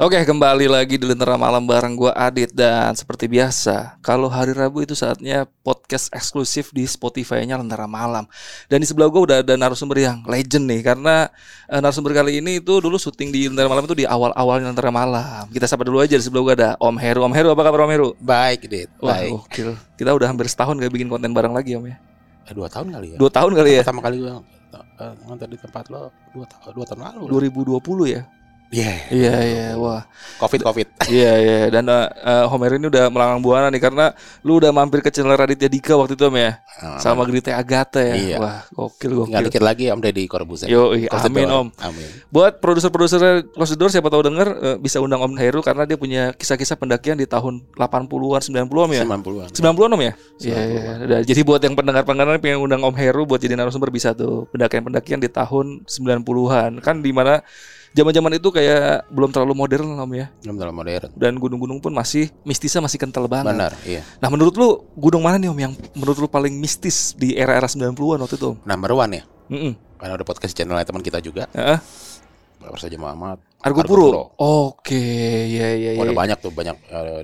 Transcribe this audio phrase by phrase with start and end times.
[0.00, 4.80] Oke, kembali lagi di Lentera Malam bareng gue Adit dan seperti biasa, kalau hari Rabu
[4.82, 8.24] itu saatnya podcast eksklusif di Spotify-nya Lentera Malam.
[8.66, 11.28] Dan di sebelah gue udah ada narasumber yang legend nih karena
[11.68, 15.44] uh, narasumber kali ini itu dulu syuting di Lentera Malam itu di awal-awalnya Lentera Malam.
[15.52, 17.20] Kita sapa dulu aja di sebelah gue ada Om Heru.
[17.28, 18.08] Om Heru apa kabar Om Heru?
[18.18, 18.90] Baik, Dit.
[18.98, 19.30] Wah, Baik.
[19.38, 19.70] gokil.
[20.00, 21.96] Kita udah hampir setahun gak bikin konten bareng lagi Om ya.
[22.48, 23.16] Eh, dua tahun kali ya.
[23.20, 23.82] Dua tahun kali ya?
[23.84, 27.52] Pertama kali gue uh, ngantar di tempat lo dua, ta- dua tahun lalu.
[27.52, 28.24] 2020 ya?
[28.72, 28.92] Iya.
[29.12, 29.66] Iya, iya.
[29.76, 30.08] Wah,
[30.42, 30.88] Covid Covid.
[31.06, 34.10] Iya iya dan uh, Homer ini udah melanglang buana nih karena
[34.42, 36.52] lu udah mampir ke channel Raditya Dika waktu itu Om ya
[36.98, 38.14] sama Grita Agatha ya.
[38.18, 38.36] Iya.
[38.42, 39.42] Wah, gokil gokil.
[39.46, 40.66] dikit lagi Om Deddy Corbuzier.
[40.70, 41.46] Yo, iya, amin.
[41.46, 41.68] Om.
[41.78, 42.08] Amin.
[42.32, 45.98] Buat produser-produser Close the Door siapa tahu denger uh, bisa undang Om Heru karena dia
[45.98, 49.02] punya kisah-kisah pendakian di tahun 80-an 90 Om ya.
[49.06, 49.48] 90-an.
[49.52, 50.12] 90-an Om ya?
[50.42, 51.18] Iya, iya.
[51.22, 55.30] Jadi buat yang pendengar-pendengar pengen undang Om Heru buat jadi narasumber bisa tuh pendakian-pendakian di
[55.30, 56.82] tahun 90-an.
[56.82, 57.42] Kan di mana
[57.92, 60.26] zaman-zaman itu kayak belum terlalu modern Om ya.
[60.42, 61.10] Belum terlalu modern.
[61.16, 63.52] Dan gunung-gunung pun masih mistisnya masih kental banget.
[63.52, 64.02] Benar, iya.
[64.18, 68.24] Nah menurut lu gunung mana nih om yang menurut lu paling mistis di era-era 90-an
[68.24, 68.56] waktu itu om?
[68.64, 69.24] Number one ya.
[69.52, 69.72] Mm-mm.
[70.00, 71.46] Karena udah podcast channel teman kita juga.
[71.52, 71.78] Heeh.
[72.62, 73.42] Bapak saja Muhammad.
[73.62, 74.34] Argo Puro.
[74.38, 74.98] Oke,
[75.50, 75.98] ya ya ya.
[75.98, 76.76] Oh, Udah banyak tuh banyak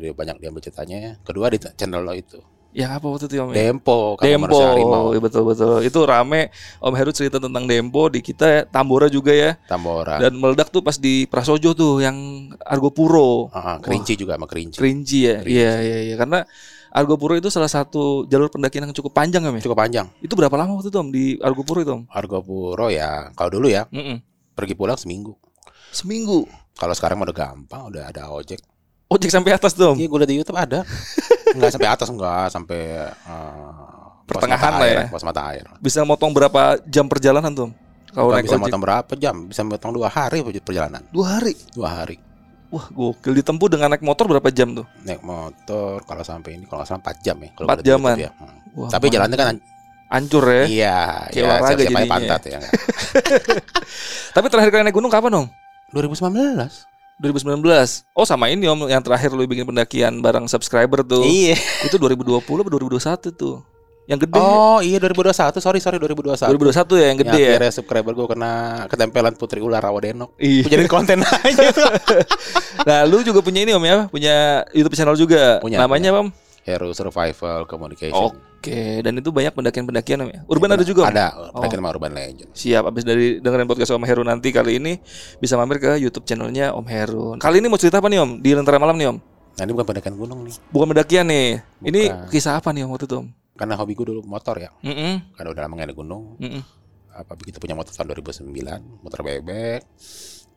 [0.02, 1.18] dia banyak diambil ceritanya.
[1.22, 2.38] Kedua di channel lo itu.
[2.78, 3.50] Yang apa waktu itu om?
[3.50, 5.04] Dempo, kamu Dempo, harimau.
[5.10, 5.82] Iya, betul betul.
[5.82, 9.58] Itu rame Om Heru cerita tentang Dempo di kita Tambora juga ya.
[9.66, 10.22] Tambora.
[10.22, 12.14] Dan meledak tuh pas di Prasojo tuh yang
[12.62, 13.50] Argo Puro.
[13.50, 14.78] Ah, ah, kerinci juga sama kerinci.
[14.78, 15.42] Kerinci ya.
[15.42, 16.46] Iya iya iya karena
[16.94, 19.62] Argo Puro itu salah satu jalur pendakian yang cukup panjang om ya.
[19.66, 20.06] Cukup panjang.
[20.22, 22.06] Itu berapa lama waktu itu om di Argo Puro itu om?
[22.14, 23.34] Argo Puro ya.
[23.34, 24.22] Kalau dulu ya Mm-mm.
[24.54, 25.34] pergi pulang seminggu.
[25.90, 26.46] Seminggu.
[26.78, 28.62] Kalau sekarang mah udah gampang, udah ada ojek.
[29.10, 29.96] Ojek sampai atas tuh om.
[29.98, 30.86] Iya, gue liat di YouTube ada.
[31.54, 32.80] Enggak sampai atas enggak, sampai
[34.24, 35.02] pos Pertengahan lah ya.
[35.08, 35.64] Pos mata air.
[35.78, 37.70] Bisa motong berapa jam perjalanan tuh?
[38.08, 39.36] Kalau naik bisa ojek motong berapa jam?
[39.46, 41.00] Bisa motong dua hari perjalanan.
[41.08, 41.54] dua hari.
[41.72, 42.16] Dua hari.
[42.68, 44.84] Wah, gokil ditempuh dengan naik motor berapa jam tuh?
[45.00, 47.48] Naik motor kalau sampai ini kalau nggak salah 4 jam ya.
[47.56, 48.12] Kalau Empat gua liat di jaman.
[48.12, 48.30] YouTube ya.
[48.36, 48.56] Hmm.
[48.76, 49.64] Wah, Tapi man- jalannya kan an-
[50.08, 50.62] hancur ya.
[50.64, 50.98] iya,
[51.28, 52.58] Kayak ya olahraga jadinya pantat ya.
[54.36, 55.46] Tapi terakhir kali naik gunung kapan dong?
[55.92, 56.97] 2019.
[57.18, 57.62] 2019.
[58.14, 61.26] Oh, sama ini Om yang terakhir lu bikin pendakian bareng subscriber tuh.
[61.26, 61.58] Iya.
[61.82, 63.58] Itu 2020 atau 2021 tuh.
[64.08, 64.40] Yang gede.
[64.40, 65.60] Oh, iya 2021.
[65.60, 66.48] Sorry, sorry 2021.
[66.48, 67.50] 2021 ya yang gede Yang ya.
[67.52, 68.52] akhirnya subscriber gue kena
[68.88, 70.32] ketempelan Putri Ular Rawadenok.
[70.40, 70.64] Iya.
[70.64, 71.90] Jadiin konten aja tuh.
[72.88, 74.34] Nah, lu juga punya ini Om ya, punya
[74.72, 75.60] YouTube channel juga.
[75.60, 76.32] Punya, Namanya Om?
[76.64, 78.32] Hero Survival Communication.
[78.32, 80.40] Oke, dan itu banyak pendakian-pendakian Om ya.
[80.44, 81.06] Urban ada juga?
[81.06, 81.62] Ada, Oh.
[81.62, 82.50] mereka nama Urban Legend.
[82.50, 84.98] Siap, abis dari dengerin podcast Om Heru nanti kali ini
[85.36, 87.26] bisa mampir ke YouTube channelnya Om Heru.
[87.36, 88.30] Kali ini mau cerita apa nih Om?
[88.38, 89.18] Di Lentera Malam nih Om?
[89.54, 91.48] Nah ini bukan pendakian gunung nih, Bukan pendakian nih.
[91.80, 92.30] Ini Bukan.
[92.30, 93.28] kisah apa nih Om waktu itu Om?
[93.54, 94.70] karena hobi gue dulu motor ya.
[94.80, 96.38] Mm-mm, Karena udah lama gak ada gunung.
[96.38, 96.62] mm-mm.
[97.10, 98.46] Apa begitu punya motor tahun 2009,
[99.02, 99.82] motor bebek.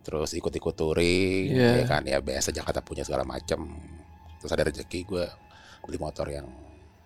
[0.02, 1.82] Terus ikut-ikut touring, Iya.
[1.82, 3.74] ya kan ya biasa Jakarta punya segala macam.
[4.38, 5.26] Terus ada rezeki gue
[5.82, 6.46] beli motor yang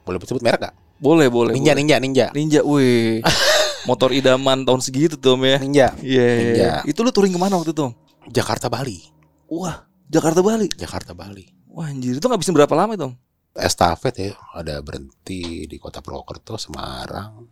[0.03, 0.75] boleh disebut merek gak?
[0.95, 1.51] Boleh, boleh.
[1.53, 1.81] Ninja, boleh.
[1.83, 3.19] ninja, ninja, Ninja, wih.
[3.89, 5.57] Motor idaman tahun segitu tuh Om ya.
[5.61, 5.88] ninja.
[6.01, 6.25] Iya.
[6.25, 6.69] iya, Ninja.
[6.83, 7.94] Itu lu touring ke mana waktu itu Om?
[8.33, 8.97] Jakarta Bali,
[9.45, 10.66] Wah, Jakarta Bali.
[10.73, 11.45] Jakarta Bali.
[11.69, 13.13] Wah anjir, itu ngabisin berapa lama itu Om?
[13.53, 17.45] Estafet ya, ada berhenti di kota Purwokerto, Semarang,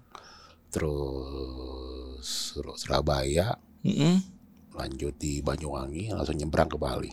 [0.67, 4.15] terus Sur- Surabaya, Mm-mm.
[4.73, 7.11] lanjut di Banyuwangi, langsung nyebrang ke Bali.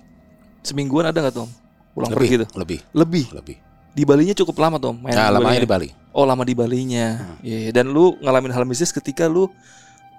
[0.63, 1.49] Semingguan ada nggak tuh?
[1.93, 2.49] Pulang lebih, pergi tuh?
[2.57, 3.25] lebih, Lebih.
[3.37, 3.57] lebih.
[3.91, 5.89] Di Balinya cukup lama tuh main Nah, di lamanya di Bali.
[6.15, 7.19] Oh lama di Balinya.
[7.19, 7.37] Hmm.
[7.43, 7.71] Iya, iya.
[7.75, 9.51] Dan lu ngalamin hal mistis ketika lu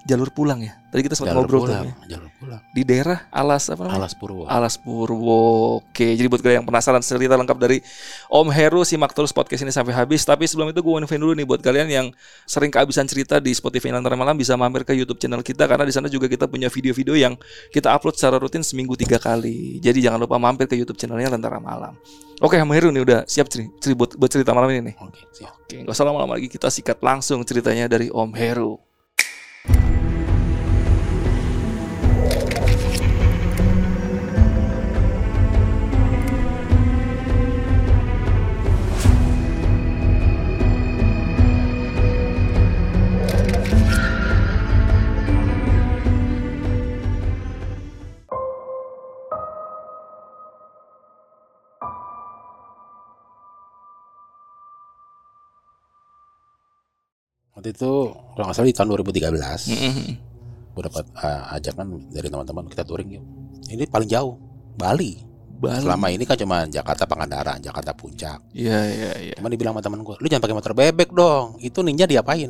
[0.05, 0.73] jalur pulang ya.
[0.91, 1.93] Tadi kita sempat Jalur ngobrol pulang, tuh ya.
[2.17, 2.61] jalur pulang.
[2.75, 4.03] Di daerah Alas apa namanya?
[4.03, 4.43] Alas Purwo.
[4.43, 5.43] Alas Purwo.
[5.79, 7.79] Oke, jadi buat kalian yang penasaran cerita lengkap dari
[8.27, 10.27] Om Heru simak terus podcast ini sampai habis.
[10.27, 12.07] Tapi sebelum itu gue infoin dulu nih buat kalian yang
[12.43, 15.95] sering kehabisan cerita di Spotify Lantara Malam bisa mampir ke YouTube channel kita karena di
[15.95, 17.39] sana juga kita punya video-video yang
[17.71, 19.79] kita upload secara rutin seminggu tiga kali.
[19.79, 21.95] Jadi jangan lupa mampir ke YouTube channelnya Lantara Malam.
[22.43, 24.95] Oke, Om Heru nih udah siap ceri, ceri buat, buat cerita malam ini nih.
[24.99, 25.55] Oke, siap.
[25.55, 28.90] Oke, nggak usah lama-lama lagi kita sikat langsung ceritanya dari Om Heru.
[57.71, 57.91] Itu
[58.35, 60.07] kalau nggak salah di tahun 2013 Mm-mm.
[60.71, 63.23] gue dapat uh, ajakan dari teman-teman kita touring yuk
[63.71, 64.35] ini paling jauh
[64.75, 65.19] Bali
[65.61, 65.77] Bali.
[65.83, 69.33] selama ini kan cuma Jakarta Pangandaran Jakarta Puncak Iya iya iya.
[69.37, 71.55] Cuman dibilang sama temen gue, lu jangan pakai motor bebek dong.
[71.61, 72.49] Itu ninja diapain?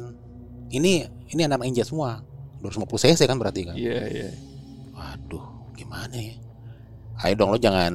[0.72, 0.92] Ini
[1.36, 2.24] ini anak ninja semua.
[2.64, 3.76] 250 cc kan berarti kan.
[3.76, 4.28] Iya iya.
[4.96, 5.44] Waduh,
[5.76, 6.36] gimana ya?
[7.22, 7.94] Ayo dong lo jangan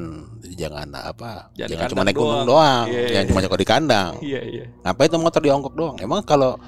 [0.53, 1.49] jangan apa?
[1.57, 2.47] Jangan Jangan, cuma naik gunung doang.
[2.47, 2.85] doang.
[2.93, 3.31] Iya, jangan iya.
[3.33, 4.13] cuma nyokot di kandang.
[4.21, 4.65] Iya iya.
[4.85, 5.97] Ngapain tuh motor diongkok doang?
[5.99, 6.61] Emang kalau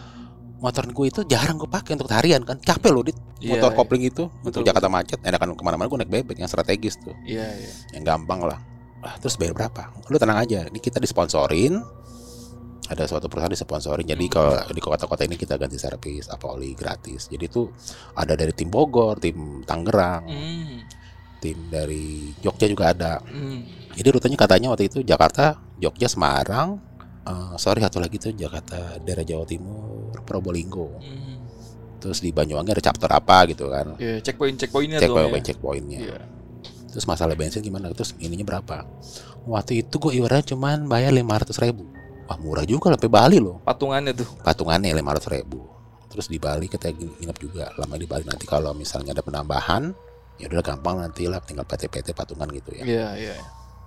[0.59, 2.59] motor gue itu jarang gue pakai untuk harian kan?
[2.59, 3.15] Capek loh dit.
[3.39, 3.79] Iya, motor iya.
[3.79, 4.25] kopling itu.
[4.43, 5.19] Betul, untuk Jakarta macet.
[5.23, 6.37] Enakan ke mana-mana gue naik bebek.
[6.43, 7.15] Yang strategis tuh.
[7.23, 7.71] Iya iya.
[7.95, 8.59] yang gampang lah.
[8.99, 9.95] Ah, terus bayar berapa?
[10.11, 10.67] Lu tenang aja.
[10.67, 11.79] Ini kita disponsorin.
[12.89, 14.03] Ada suatu perusahaan disponsorin.
[14.03, 17.31] Jadi kalau di kota-kota ini kita ganti servis apa oli gratis.
[17.31, 17.71] Jadi itu
[18.19, 20.25] ada dari tim Bogor tim Tangerang.
[20.27, 20.79] Hmm.
[21.39, 23.23] tim dari Jogja juga ada.
[23.23, 23.63] Hmm.
[23.95, 26.83] jadi rutenya katanya waktu itu Jakarta Jogja Semarang
[27.29, 31.37] eh, sorry satu lagi tuh Jakarta daerah Jawa Timur Probolinggo Hmm.
[31.99, 35.15] terus di Banyuwangi ada chapter apa gitu kan Iya, checkpoint checkpointnya tuh.
[35.15, 35.45] poin ya.
[35.45, 36.19] checkpointnya Iya.
[36.89, 38.87] terus masalah bensin gimana terus ininya berapa
[39.45, 41.85] waktu itu gue ibaratnya cuman bayar 500 ribu
[42.25, 44.29] wah murah juga sampai Bali loh Patungannya tuh.
[44.41, 45.67] patungannya 500 ribu
[46.09, 49.93] terus di Bali kita nginep juga lama di Bali nanti kalau misalnya ada penambahan
[50.37, 53.35] ya udah gampang nanti lah tinggal PT-PT patungan gitu ya Iya iya.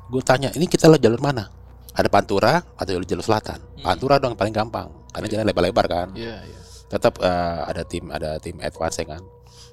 [0.05, 1.47] gue tanya ini kita lah jalur mana
[1.91, 3.83] ada Pantura atau jalur selatan Hmm.
[3.83, 6.59] Pantura dong paling gampang karena jalan lebar-lebar kan Iya iya.
[6.87, 9.21] tetap eh, ada tim ada tim advance kan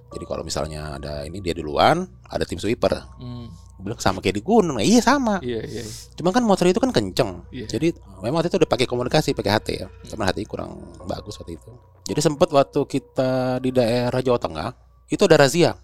[0.09, 3.49] jadi kalau misalnya ada ini dia duluan ada tim sweeper Hmm.
[3.79, 5.87] Bilang sama kayak di gunung Nah, iya sama Iya iya.
[6.19, 7.47] Cuma kan motor itu kan kenceng.
[7.55, 7.70] Iya.
[7.70, 9.87] Jadi memang waktu itu udah pakai komunikasi pakai HT ya.
[10.11, 11.71] Cuman HT kurang bagus waktu itu.
[12.03, 14.75] Jadi sempat waktu kita di daerah Jawa Tengah
[15.06, 15.79] itu ada razia.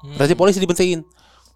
[0.00, 0.16] Hmm.
[0.16, 1.04] Razia polisi dibentiin.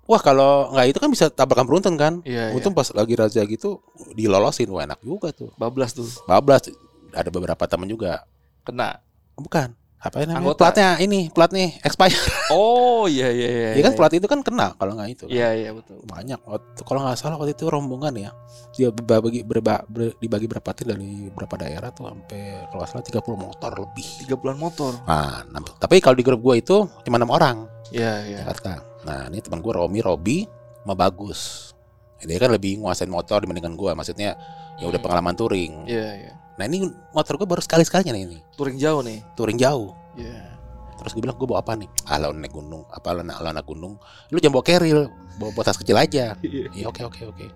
[0.09, 2.25] Wah kalau nggak itu kan bisa tabrakan beruntun kan.
[2.25, 2.57] Iya iya.
[2.57, 4.67] Untung pas lagi razia gitu dilolosin.
[4.69, 5.53] Wah enak juga tuh.
[5.55, 6.09] Bablas tuh.
[6.25, 6.65] Bablas
[7.13, 8.25] ada beberapa teman juga.
[8.63, 9.05] Kena.
[9.37, 9.77] Bukan.
[9.99, 10.39] Apa namanya?
[10.39, 10.63] Anggota.
[10.65, 12.23] Platnya ini, platnya expired.
[12.49, 13.69] Oh iya iya iya.
[13.75, 15.25] Ya kan plat itu kan kena kalau nggak itu.
[15.27, 15.35] kan.
[15.35, 15.99] Iya iya betul.
[16.07, 18.31] banyak waktu kalau nggak salah waktu itu rombongan ya
[18.73, 23.05] dia dibagi berba, ber- dibagi berapa tim dari berapa daerah tuh sampai kalau nggak salah
[23.05, 24.93] 30 motor lebih Tiga bulan motor.
[25.03, 25.43] nah
[25.77, 28.39] tapi kalau di grup gue itu cuma enam orang Iya iya.
[28.43, 30.45] Jakarta nah ini teman gue Romi Robi
[30.79, 31.73] sama Bagus
[32.21, 34.37] dia kan lebih nguasain motor dibandingkan gue maksudnya
[34.77, 35.03] ya udah Hmm.
[35.03, 36.33] pengalaman touring Iya iya.
[36.55, 39.19] nah ini motor gue baru sekali sekalinya nih ini Touring jauh nih.
[39.33, 40.59] touring jauh Iya.
[40.95, 43.49] terus gue bilang gue bawa apa nih ah lo naik gunung apa lo naik lo
[43.49, 43.95] naik gunung
[44.29, 45.09] lu jangan bawa carry bawa,
[45.49, 46.69] bawa tas kecil aja Iya.
[46.75, 47.47] Iya oke oke oke.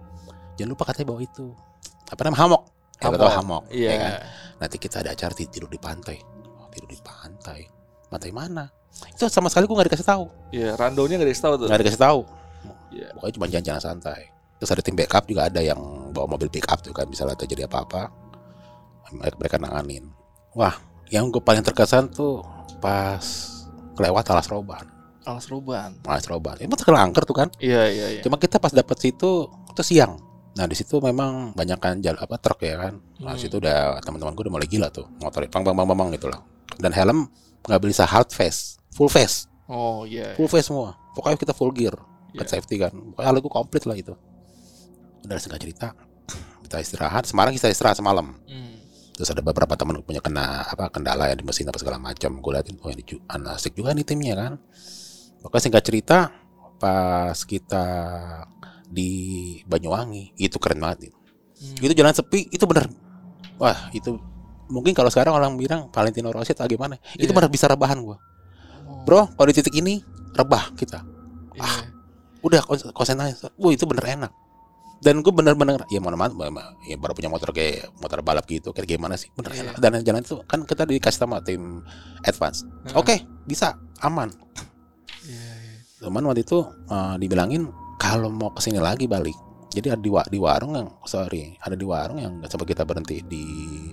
[0.55, 1.47] Jangan lupa katanya bawa itu.
[2.07, 2.63] Apa namanya hamok?
[2.95, 3.63] Ya, lo tau hamok.
[3.67, 3.89] Iya.
[3.89, 4.13] ya kan?
[4.59, 6.21] Nanti kita ada acara ti- tidur di pantai.
[6.55, 7.65] Oh, tidur di pantai.
[8.07, 8.69] Pantai mana?
[9.13, 10.25] Itu sama sekali gue gak dikasih tahu.
[10.53, 10.77] Iya.
[10.77, 11.67] Randonya gak dikasih tahu tuh.
[11.69, 12.21] Gak dikasih tahu.
[12.93, 13.07] Iya.
[13.17, 14.23] Pokoknya cuma jalan-jalan santai.
[14.61, 15.81] Terus ada tim backup juga ada yang
[16.15, 18.13] bawa mobil backup tuh kan misalnya terjadi apa-apa
[19.13, 20.05] mereka, mereka nanganin.
[20.55, 20.77] Wah,
[21.11, 22.41] yang gue paling terkesan tuh
[22.81, 23.21] pas
[23.97, 24.85] kelewat alas roban.
[25.23, 25.91] Alas roban.
[26.03, 26.57] Alas roban.
[26.59, 27.49] Itu terkenal angker tuh kan.
[27.61, 28.23] Iya iya iya.
[28.25, 30.19] Cuma kita pas dapet situ itu siang.
[30.53, 32.95] Nah di situ memang banyak kan jalan apa truk ya kan.
[33.23, 33.41] Nah Hmm.
[33.41, 36.27] situ udah teman-teman gue udah mulai gila tuh motornya bang bang bang bang, bang gitu
[36.29, 36.41] lah.
[36.77, 37.19] Dan helm
[37.63, 40.37] nggak bisa hard face, full face, Oh iya.
[40.37, 40.95] full face semua.
[41.13, 41.97] Pokoknya kita full gear,
[42.31, 42.39] Iya.
[42.39, 42.93] buat safety kan.
[42.93, 44.15] Pokoknya hal gue komplit lah itu.
[45.23, 45.87] Udah singkat cerita,
[46.65, 47.25] kita istirahat.
[47.25, 48.37] Semarang kita istirahat semalam.
[48.45, 48.75] Hmm.
[49.13, 52.39] Terus ada beberapa teman punya kena apa kendala ya di mesin apa segala macam.
[52.39, 54.53] Gue liatin, oh ini ju- asik juga nih timnya kan.
[55.41, 56.19] Pokoknya singkat cerita,
[56.77, 57.85] pas kita
[58.87, 59.11] di
[59.65, 61.09] Banyuwangi itu keren banget.
[61.09, 61.19] Itu,
[61.63, 61.85] Hmm.
[61.87, 62.91] itu jalan sepi, itu bener.
[63.57, 64.19] Wah itu
[64.67, 67.37] mungkin kalau sekarang orang bilang Valentino Rossi atau gimana, itu Iya.
[67.37, 68.19] bener bisa rebahan gua.
[69.03, 69.99] Bro, kalau di titik ini
[70.33, 71.03] rebah kita.
[71.53, 71.91] iya.
[72.41, 73.51] Udah kons- konsentrasi.
[73.53, 74.33] Wah itu bener enak.
[74.99, 76.31] Dan gue bener-bener ya mohon maaf
[76.81, 79.61] ya baru punya motor kayak motor balap gitu kayak gimana sih bener Iya.
[79.61, 81.83] enak dan jalan itu kan kita dikasih sama tim
[82.23, 82.95] advance Heeh.
[82.95, 84.31] oke bisa aman
[85.21, 85.75] Iya iya.
[86.01, 87.67] cuman waktu itu eh, dibilangin
[87.99, 89.35] kalau mau ke sini lagi balik
[89.71, 93.27] jadi ada di, wa- di warung yang sorry ada di warung yang sampai kita berhenti
[93.27, 93.43] di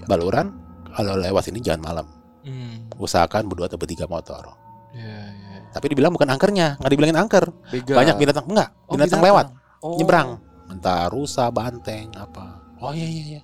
[0.06, 0.54] baluran
[0.92, 2.06] kalau lewat sini jangan malam
[2.40, 2.86] Hmm.
[2.96, 4.46] usahakan berdua atau bertiga motor
[4.90, 5.58] Iya iya.
[5.70, 7.46] tapi dibilang bukan angkernya nggak dibilangin angker.
[7.70, 7.96] Begal.
[7.98, 9.48] banyak binatang enggak Oh, binatang lewat
[9.80, 9.96] Oh.
[9.96, 10.42] nyebrang.
[10.68, 12.60] Entah rusa banteng apa.
[12.82, 13.42] Oh iya iya iya.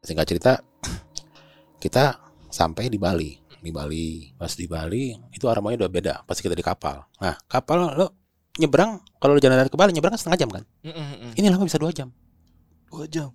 [0.00, 0.52] Singkat cerita
[1.82, 2.16] kita
[2.48, 3.36] sampai di Bali.
[3.60, 7.04] Di Bali pas di Bali itu aromanya udah beda pasti kita di kapal.
[7.20, 8.19] Nah kapal lo
[8.56, 11.32] nyebrang kalau lo jalan dari ke Bali nyebrang kan setengah jam kan Mm, mm, mm.
[11.34, 12.10] ini lama bisa dua jam
[12.86, 13.30] Dua jam.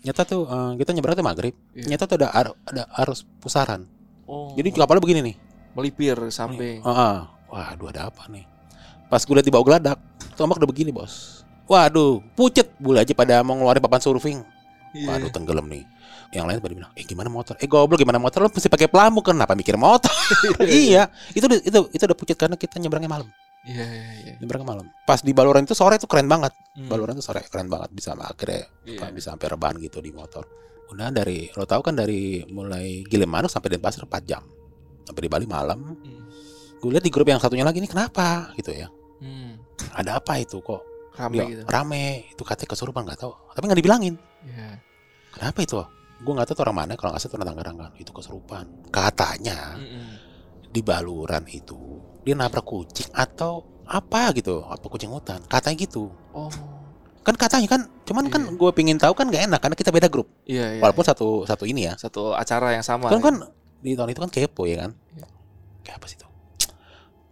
[0.00, 1.84] nyata tuh eh, kita nyebrang tuh maghrib Iya.
[1.90, 3.84] nyata tuh ada ar- ada arus pusaran
[4.24, 4.56] Oh.
[4.56, 5.36] jadi kapalnya begini nih
[5.74, 6.80] melipir samping.
[6.80, 7.16] Ah, ah.
[7.46, 8.46] waduh ada apa nih
[9.04, 10.00] Pas gue liat di bawah geladak,
[10.32, 11.44] tombak udah begini bos.
[11.64, 14.38] Waduh, pucet bule aja pada mau ngeluarin papan surfing.
[14.90, 15.06] Iya.
[15.12, 15.84] Waduh tenggelam nih.
[16.30, 17.54] Yang lain pada bilang, eh gimana motor?
[17.56, 18.42] Eh goblok gimana motor?
[18.42, 20.10] Lo mesti pakai pelamu kenapa mikir motor?
[20.66, 23.28] iya, itu udah- itu itu udah pucet karena kita nyebrangnya malam.
[23.64, 24.34] Iya, iya, iya.
[24.44, 24.86] Nyebrangnya malam.
[25.08, 26.52] Pas di Baluran itu sore tuh keren banget.
[26.76, 26.88] Hmm.
[26.88, 29.00] Baluran tuh sore keren banget bisa akhirnya Iya.
[29.00, 30.44] apa, bisa sampai rebahan gitu di motor.
[30.92, 34.44] Udah dari lo tahu kan dari mulai Gilimanuk sampai Denpasar 4 jam.
[35.04, 35.80] Sampai di Bali malam.
[35.80, 36.28] Hmm.
[36.76, 38.92] Gue lihat di grup yang satunya lagi ini kenapa gitu ya.
[39.24, 39.56] Hmm.
[39.96, 40.84] Ada apa itu kok?
[41.16, 41.62] Rame Dia gitu.
[41.64, 42.28] rame.
[42.28, 43.32] Itu katanya kesurupan nggak tahu.
[43.56, 44.14] Tapi nggak dibilangin.
[44.44, 44.76] Iya.
[45.32, 45.80] Kenapa itu?
[46.20, 46.92] Gue nggak tahu tuh orang mana.
[47.00, 47.90] Kalau nggak salah tuh orang Tangerang kan.
[47.96, 48.64] Itu kesurupan.
[48.92, 50.06] Katanya Mm-mm.
[50.68, 51.80] di Baluran itu
[52.24, 54.64] dia nabrak kucing atau apa gitu.
[54.64, 55.44] Apa kucing hutan.
[55.44, 56.08] Katanya gitu.
[56.32, 56.48] Oh.
[57.20, 57.80] Kan katanya kan.
[58.04, 58.56] Cuman kan Iya.
[58.56, 60.28] gue pingin tahu kan nggak enak karena kita beda grup.
[60.48, 60.80] Iya, iya.
[60.80, 61.94] Walaupun satu satu ini ya.
[62.00, 63.12] satu acara yang sama.
[63.12, 63.34] Kan kan
[63.84, 64.96] di tahun itu kan kepo ya kan.
[65.16, 65.26] Iya.
[65.84, 66.28] Kayak apa sih itu?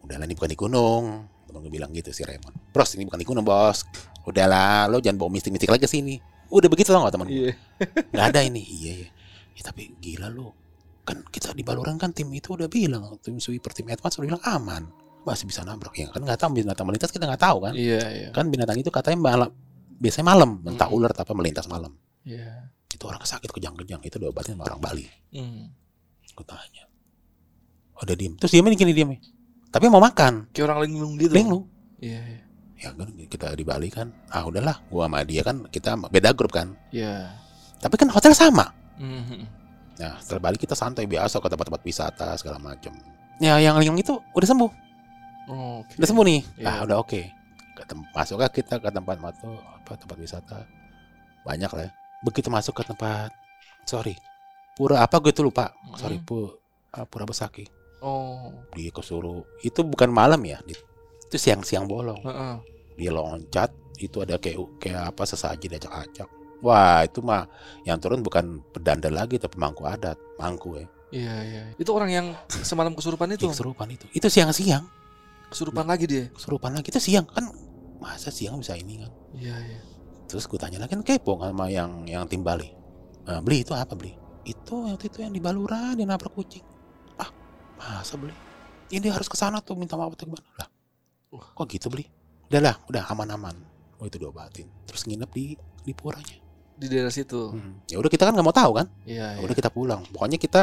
[0.05, 1.05] Udahlah ini bukan di gunung.
[1.53, 2.73] Gue bilang gitu si Raymond.
[2.73, 3.85] Bros ini bukan di gunung bos.
[4.25, 6.17] Udahlah lo jangan bawa mistik-mistik lagi ke sini.
[6.53, 7.37] Udah begitu tau gak temen gue?
[7.49, 7.53] Iya.
[8.13, 8.61] Nggak ada ini.
[8.65, 9.09] Iya iya.
[9.53, 10.57] Ya, tapi gila lo.
[11.03, 13.19] Kan kita di Baluran kan tim itu udah bilang.
[13.19, 14.83] Tim sweeper, tim advance udah bilang aman.
[15.23, 15.95] Masih bisa nabrak.
[15.99, 17.73] Ya kan nggak tahu binatang melintas kita nggak tahu kan.
[17.75, 18.29] Iya, iya.
[18.35, 19.51] Kan binatang itu katanya malam.
[20.03, 20.51] Biasanya malam.
[20.67, 20.99] Entah Mm-mm.
[20.99, 21.95] ular atau apa melintas malam.
[22.27, 22.71] Iya.
[22.91, 24.03] Itu orang sakit kejang-kejang.
[24.03, 25.07] Itu diobatin sama orang Bali.
[25.35, 25.71] Hmm.
[26.33, 26.85] Gue tanya.
[27.99, 28.35] Oh, udah diem.
[28.39, 29.21] Terus diemnya gini diemnya.
[29.73, 30.51] Tapi mau makan.
[30.51, 31.33] Kayak orang linglung gitu.
[31.33, 31.65] Linglung.
[32.03, 32.43] Iya, iya.
[32.83, 34.11] Ya kan kita di Bali kan.
[34.27, 34.83] Ah udahlah.
[34.91, 36.75] Gua sama dia kan kita beda grup kan.
[36.91, 37.31] Iya.
[37.79, 38.75] Tapi kan hotel sama.
[38.99, 39.62] Mhm.
[39.99, 42.93] Nah setelah Bali kita santai biasa ke tempat-tempat wisata segala macam.
[43.39, 44.71] Ya yang linglung itu udah sembuh.
[45.45, 45.99] Oh, Oke.
[45.99, 46.41] Udah sembuh nih.
[46.57, 46.67] Iya.
[46.67, 47.21] Ah udah oke.
[47.75, 50.59] Ke tem- Masuklah kita ke tempat matu apa tempat wisata.
[51.43, 51.91] Banyak lah ya.
[52.23, 53.35] Begitu masuk ke tempat
[53.83, 54.15] sorry.
[54.73, 55.75] Pura apa gue tuh lupa.
[55.95, 56.25] Sorry, Mm.
[56.25, 56.49] pu,
[56.91, 57.67] ah, Pura Besaki.
[58.01, 58.51] Oh.
[58.75, 60.75] dia kesuruh itu bukan malam ya di-
[61.23, 62.55] itu siang-siang bolong Heeh.
[62.99, 66.27] dia loncat itu ada kayak kayak apa sesaji diacak-acak
[66.63, 67.45] wah itu mah
[67.85, 71.63] yang turun bukan pedanda lagi tapi mangku adat mangku ya Iya, iya.
[71.77, 73.45] Itu orang yang semalam kesurupan itu.
[73.45, 74.09] Yang kesurupan itu.
[74.17, 74.89] Itu siang-siang.
[75.53, 76.33] Kesurupan lagi dia.
[76.33, 76.89] kesurupan lagi.
[76.89, 77.53] Itu siang kan
[78.01, 79.13] masa siang bisa ini kan?
[79.37, 79.81] Iya, iya.
[80.25, 82.65] terus gue tanya lagi kan kepo sama yang yang tim Bali?
[83.29, 84.17] "Eh, beli itu apa beli?
[84.49, 86.65] Itu yang itu yang di Baluran dia nabrak kucing.
[87.21, 87.29] Ah
[87.77, 88.33] masa beli?
[88.89, 90.41] Ini harus ke sana tuh minta maaf atau gimana?
[90.57, 90.69] Lah
[91.37, 91.53] Wah.
[91.53, 92.09] kok gitu beli?
[92.49, 93.53] Udah lah udah aman-aman.
[94.01, 94.73] Oh itu diobatin.
[94.89, 95.53] Terus nginep di
[95.85, 96.41] di puranya
[96.73, 97.51] Di daerah situ.
[97.51, 97.87] hmm.
[97.87, 99.41] ya udah kita kan nggak mau tahu kan Iya, Ya iya.
[99.41, 100.63] udah kita pulang pokoknya kita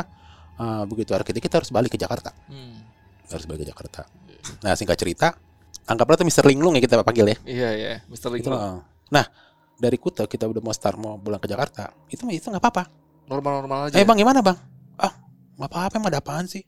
[0.56, 2.84] eh, begitu hari ketiga kita harus balik ke Jakarta Hmm.
[3.26, 4.04] harus balik ke Jakarta
[4.60, 5.36] nah singkat cerita
[5.86, 7.94] anggaplah itu Mister Linglung ya kita panggil ya Iya, iya.
[8.06, 8.60] Mister itu Linglung.
[8.60, 8.80] eh.
[9.10, 9.26] nah
[9.76, 12.84] dari Kuta kita udah mau start mau pulang ke Jakarta itu itu nggak apa-apa
[13.26, 13.96] Normal-normal aja.
[13.96, 14.58] Eh bang gimana bang?
[14.98, 15.14] Ah
[15.56, 16.66] nggak apa-apa emang ada apaan sih?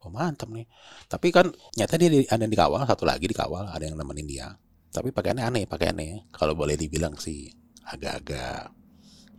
[0.00, 0.64] Oh mantap nih.
[1.04, 4.48] Tapi kan nyata dia di, ada yang dikawal, satu lagi dikawal, ada yang nemenin dia.
[4.88, 6.30] Tapi pakaiannya aneh, pakaiannya.
[6.30, 7.50] Kalau boleh dibilang sih
[7.90, 8.70] agak-agak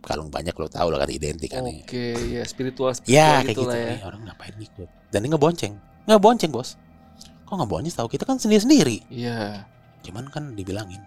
[0.02, 1.78] kalung banyak lo tahu lah kan identik kan ya.
[1.78, 3.88] Oke, ya spiritual spiritual Ya kayak gitu lah ya.
[3.88, 4.88] nih orang ngapain ikut?
[5.08, 5.72] Dan dia ngebonceng,
[6.04, 6.74] nggak bonceng bos.
[7.46, 7.94] Kok nggak bonceng?
[7.94, 9.06] Tahu kita kan sendiri-sendiri.
[9.08, 9.62] Iya.
[10.02, 10.98] Cuman kan dibilangin,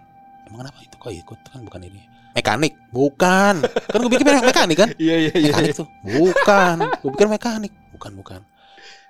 [0.47, 3.63] emang kenapa itu kok ikut kan bukan ini mekanik, bukan.
[3.63, 4.89] Kan gue pikir mekanik kan?
[4.99, 5.51] Iya, iya, iya.
[5.51, 8.41] mekanik tuh bukan gue pikir mekanik bukan bukan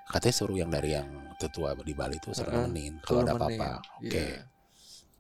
[0.06, 3.82] katanya suruh yang dari yang tetua di Bali itu suruh Heeh, nemenin kalau ada apa-apa
[3.98, 4.46] oke Iya.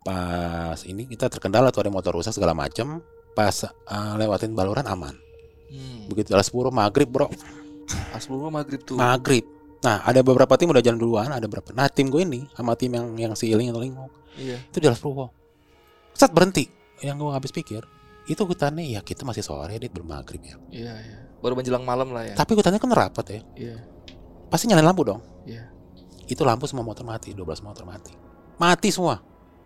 [0.06, 3.02] Pas ini kita terkendala tuh ada motor rusak segala macem
[3.34, 5.18] pas uh, lewatin baluran aman
[5.66, 6.06] Hmm.
[6.08, 7.26] begitu alas puro maghrib bro
[8.14, 8.96] Asbul maghrib tuh.
[8.96, 9.42] maghrib
[9.82, 12.94] nah ada beberapa tim udah jalan duluan ada berapa nah tim gue ini sama tim
[12.94, 13.82] yang yang si Iling atau
[14.38, 14.62] Iya.
[14.62, 15.34] itu di alas puro
[16.14, 16.70] saat berhenti
[17.02, 17.82] yang gue habis pikir
[18.26, 21.18] itu hutannya ya kita masih sore dit bermaghrib ya Iya, iya.
[21.42, 22.36] Baru menjelang malam lah ya.
[22.36, 23.78] tapi hutannya kan rapat ya Iya.
[24.48, 25.66] pasti nyalain lampu dong Iya.
[26.26, 28.14] itu lampu semua motor mati 12 motor mati
[28.56, 29.18] mati semua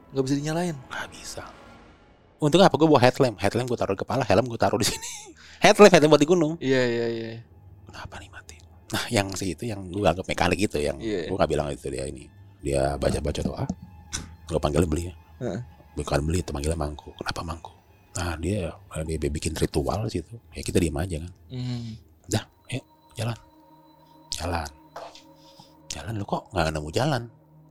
[0.10, 0.76] Nggak bisa dinyalain.
[0.76, 1.44] nggak bisa.
[2.40, 2.76] Untungnya apa?
[2.80, 3.36] Gue bawa headlamp.
[3.38, 5.10] Headlamp gue taruh di kepala helm gue taruh di sini.
[5.66, 6.54] Headlamp headlamp buat di gunung.
[6.64, 7.30] Iya, iya, iya.
[7.92, 8.56] kenapa nih mati?
[8.96, 11.28] Nah yang si itu yang gue anggap mekanik itu yang Iya.
[11.28, 12.26] gue nggak bilang itu dia ini.
[12.64, 13.64] Dia baca baca doa.
[14.48, 15.04] Gue panggilnya beli
[15.44, 15.60] Heeh.
[16.00, 17.12] bukan beli itu manggilnya mangku.
[17.20, 17.74] Kenapa mangku?
[18.16, 18.72] Nah dia
[19.04, 20.40] dia bikin ritual situ.
[20.56, 21.32] Ya kita diem aja kan.
[21.52, 21.92] Hmm.
[22.26, 22.82] dah ayo
[23.20, 23.38] jalan.
[24.32, 24.70] Jalan.
[25.92, 27.22] Jalan lu kok nggak nemu jalan?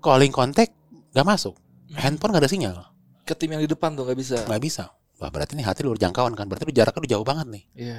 [0.05, 0.69] Calling kontak
[1.17, 1.57] nggak masuk
[1.97, 2.77] handphone nggak ada sinyal.
[3.25, 4.37] Ke tim yang di depan tuh nggak bisa.
[4.45, 4.93] nggak bisa.
[5.19, 6.47] Wah berarti ini hati luar jangkauan kan.
[6.47, 7.65] Berarti lu jaraknya udah jauh banget nih.
[7.75, 7.97] Iya.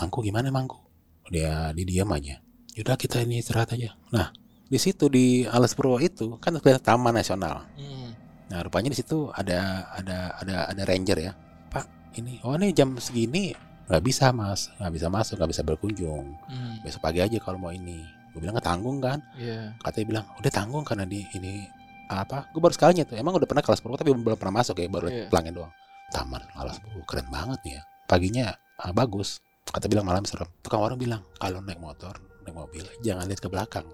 [0.00, 0.80] mangku gimana mangku?
[1.28, 2.40] Dia di diam aja.
[2.74, 3.92] Yaudah kita ini istirahat aja.
[4.10, 4.32] Nah
[4.70, 7.66] di situ di Alas Purwo itu kan kelihatan taman nasional.
[7.76, 8.14] Hmm.
[8.50, 11.32] nah rupanya di situ ada ada ada ada ranger ya.
[11.70, 13.54] Pak ini oh ini jam segini.
[13.86, 14.70] Nggak bisa mas.
[14.80, 16.26] Nggak bisa masuk nggak bisa berkunjung.
[16.50, 16.74] Hmm.
[16.82, 18.02] besok pagi aja kalau mau ini.
[18.30, 19.18] Gue bilang nggak tanggung kan?
[19.34, 19.74] Iya.
[19.82, 21.66] katanya bilang udah tanggung karena di ini
[22.10, 24.86] apa gue baru sekalinya tuh emang udah pernah kelas 10 tapi belum pernah masuk ya
[24.86, 25.26] baru Iya.
[25.30, 25.72] pelangin doang
[26.10, 28.44] taman kelas 10 keren banget nih ya paginya
[28.76, 33.24] ah, bagus kata bilang malam serem tukang warung bilang kalau naik motor naik mobil jangan
[33.24, 33.86] lihat ke belakang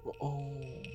[0.00, 0.40] Oh.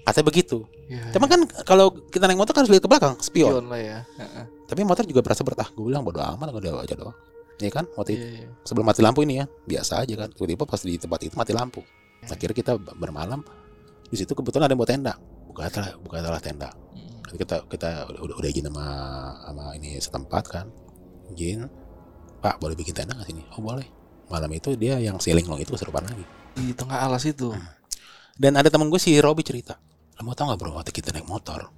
[0.03, 1.13] katanya begitu Iya.
[1.13, 3.49] Cuman kan kalau kita naik motor kan harus lihat ke belakang, spion.
[3.57, 3.97] Spion lah ya.
[4.21, 4.45] Heeh.
[4.65, 5.65] Tapi motor juga berasa bertah.
[5.73, 7.17] Gue bilang bodo amat, gue udah aja doang.
[7.57, 7.85] Iya kan?
[7.89, 8.47] Waktu Iya, iya.
[8.61, 10.29] sebelum mati lampu ini ya, biasa aja kan.
[10.29, 11.81] Tiba-tiba pas di tempat itu mati lampu.
[12.21, 13.41] Akhirnya kita bermalam
[14.05, 15.13] di situ kebetulan ada yang bawa tenda.
[15.55, 16.69] Buka telah, buka telah tenda.
[16.91, 17.39] Mm.
[17.39, 18.85] Kita kita udah udah, izin sama
[19.47, 20.67] sama ini setempat kan.
[21.31, 21.71] Izin.
[22.43, 23.41] Pak, boleh bikin tenda nggak sini?
[23.55, 23.87] Oh, boleh.
[24.27, 26.27] Malam itu dia yang siling long itu kesurupan lagi.
[26.59, 27.55] Di tengah alas itu.
[28.35, 29.79] Dan ada temen gue si Robi cerita,
[30.19, 31.71] lo mau tau gak bro waktu kita naik motor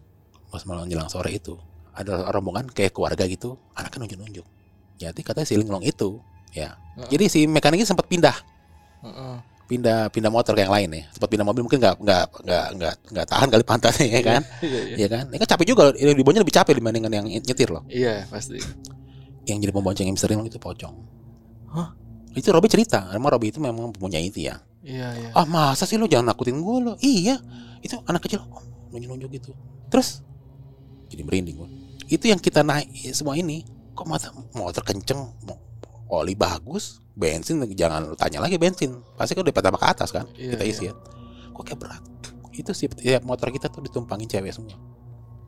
[0.47, 1.53] pas malam menjelang sore itu
[1.93, 4.45] ada rombongan kayak keluarga gitu, anaknya nunjuk-nunjuk.
[4.97, 6.21] Jadi katanya si linglong itu,
[6.53, 6.77] ya.
[6.97, 7.09] Heeh.
[7.13, 8.37] Jadi si mekaniknya sempat pindah,
[9.01, 9.37] Heeh.
[9.67, 11.03] Pindah pindah motor ke yang lain ya.
[11.11, 14.79] Sempat pindah mobil mungkin nggak nggak nggak nggak nggak tahan kali pantatnya ya kan, Iya,
[14.87, 14.95] iya.
[14.95, 15.23] ya kan.
[15.29, 17.83] Ini kan capek juga, yang dibonceng lebih capek dibandingkan yang nyetir loh.
[17.91, 18.57] Iya, pasti.
[19.43, 20.17] Yang jadi pembonceng yang.
[20.17, 20.95] Linglong itu pocong.
[21.71, 21.91] Hah?
[22.33, 24.59] Itu Robi cerita, emang Robi itu memang punya itu ya.
[24.87, 25.29] Iya, iya.
[25.35, 27.35] ah masa sih lo jangan nakutin gue lo iya
[27.83, 28.63] itu anak kecil oh,
[28.95, 29.51] nunjuk-nunjuk gitu
[29.91, 30.23] terus
[31.11, 31.69] jadi merinding gue
[32.07, 35.27] itu yang kita naik semua ini kok mata motor kenceng
[36.07, 39.01] oli bagus bensin jangan lu tanya lagi bensin.
[39.17, 40.71] Pasti kan udah pertama ke atas kan Iya, kita iya.
[40.71, 40.93] isi ya.
[41.51, 42.03] Kok kayak berat?
[42.53, 44.77] Itu sih ya, motor kita tuh ditumpangin cewek semua.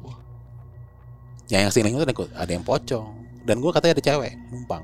[0.01, 0.17] Wah.
[1.45, 3.05] ya yang siling itu ada, ada yang pocong.
[3.45, 4.83] Dan gue katanya ada cewek numpang.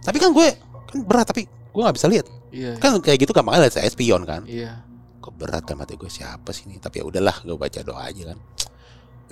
[0.00, 0.48] Tapi kan gue
[0.88, 2.26] kan berat tapi gue nggak bisa lihat.
[2.54, 2.78] Iya.
[2.78, 4.48] kan kayak gitu gampang lihat saya spion kan.
[4.48, 4.80] Iya.
[5.24, 6.76] kok berat kan mati gue siapa sih ini?
[6.80, 8.38] Tapi ya udahlah gue baca doa aja kan.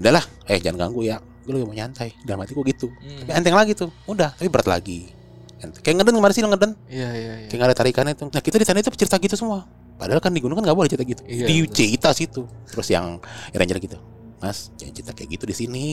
[0.00, 1.20] Udahlah eh jangan ganggu ya.
[1.44, 2.16] Gue lagi mau nyantai.
[2.24, 2.88] Dalam hati gue gitu.
[2.88, 3.24] Hmm.
[3.24, 3.92] tapi enteng lagi tuh.
[4.08, 5.21] Udah tapi berat lagi.
[5.70, 6.72] Kayak ngeden kemarin sih lo ngeden.
[6.90, 7.46] Iya, iya, iya.
[7.46, 9.62] kayak nggak ada tarikannya tuh nah kita di sana itu cerita gitu semua.
[9.94, 11.22] Padahal kan di gunung kan nggak boleh cerita gitu.
[11.28, 11.74] Iya, di betul.
[11.78, 12.42] cerita situ.
[12.66, 13.22] Terus yang
[13.54, 13.98] ranger gitu
[14.42, 15.86] mas jangan cerita kayak gitu di sini.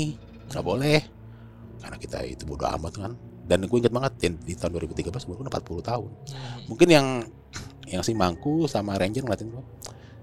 [0.49, 0.99] Nggak boleh.
[1.77, 3.11] Karena kita itu bodo amat kan.
[3.49, 6.09] Dan gue inget banget di, di tahun 2013 umur gue udah 40 tahun.
[6.09, 6.59] Hmm.
[6.69, 7.07] mungkin yang
[7.89, 9.65] yang si Mangku sama Ranger ngeliatin gua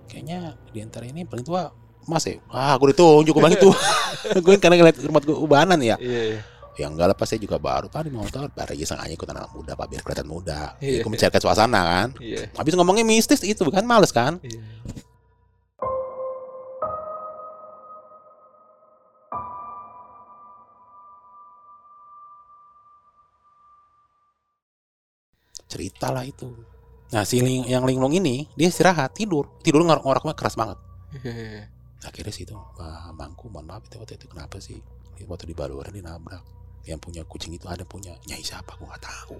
[0.06, 1.74] kayaknya di antara ini paling tua
[2.06, 2.38] Mas ya?
[2.46, 3.70] Ah gue ditunjuk gue bilang itu
[4.38, 5.98] gue karena ngeliat rumah gue ubanan ya.
[5.98, 6.40] Iya, iya.
[6.76, 8.52] Yang enggak lepas saya juga baru pak di motor.
[8.52, 10.76] Baru aja sengaja ikut anak muda pak biar kelihatan muda.
[10.80, 11.00] Iya.
[11.00, 12.08] ya, gue mencairkan suasana kan?
[12.20, 12.52] Iya.
[12.52, 13.84] habis ngomongnya mistis itu kan?
[13.88, 14.36] Males kan?
[14.44, 14.60] Iya.
[25.76, 26.48] cerita lah itu.
[27.12, 29.60] Nah si ling, yang linglung ini dia istirahat tidur.
[29.60, 30.80] Tidur ngor ngoraknya keras banget.
[31.20, 31.68] Iya.
[32.06, 34.26] akhirnya sih itu Pak Mangku mohon maaf itu waktu itu.
[34.30, 34.78] Kenapa sih?
[35.16, 36.44] Dia waktu di Baluran dinabrak
[36.86, 38.78] yang punya kucing itu ada punya nyai siapa?
[38.78, 39.36] Gue nggak tahu.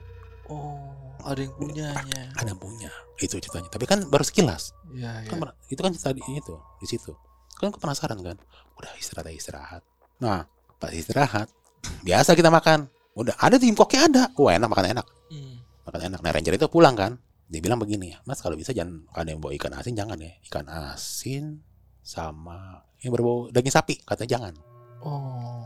[0.47, 0.95] Oh,
[1.27, 2.31] ada yang punyanya.
[2.39, 3.67] ada yang punya itu ceritanya.
[3.67, 4.71] Tapi kan baru sekilas.
[4.95, 5.31] Iya, iya.
[5.31, 7.11] kan pernah- itu kan cerita di itu di situ.
[7.59, 8.37] Kan gue penasaran kan?
[8.79, 9.83] Udah istirahat istirahat.
[10.23, 10.47] Nah
[10.79, 11.51] pas istirahat
[12.07, 12.87] biasa kita makan.
[13.17, 14.23] Udah ada tim koknya ada.
[14.39, 15.07] Wah enak makan enak.
[15.31, 15.57] Hmm.
[15.87, 16.21] makan enak.
[16.23, 17.19] Nah ranger itu pulang kan?
[17.47, 20.31] Dia bilang begini ya mas kalau bisa jangan ada yang bawa ikan asin jangan ya.
[20.47, 21.63] Ikan asin
[22.03, 24.55] sama yang berbau daging sapi kata jangan.
[25.03, 25.63] Oh.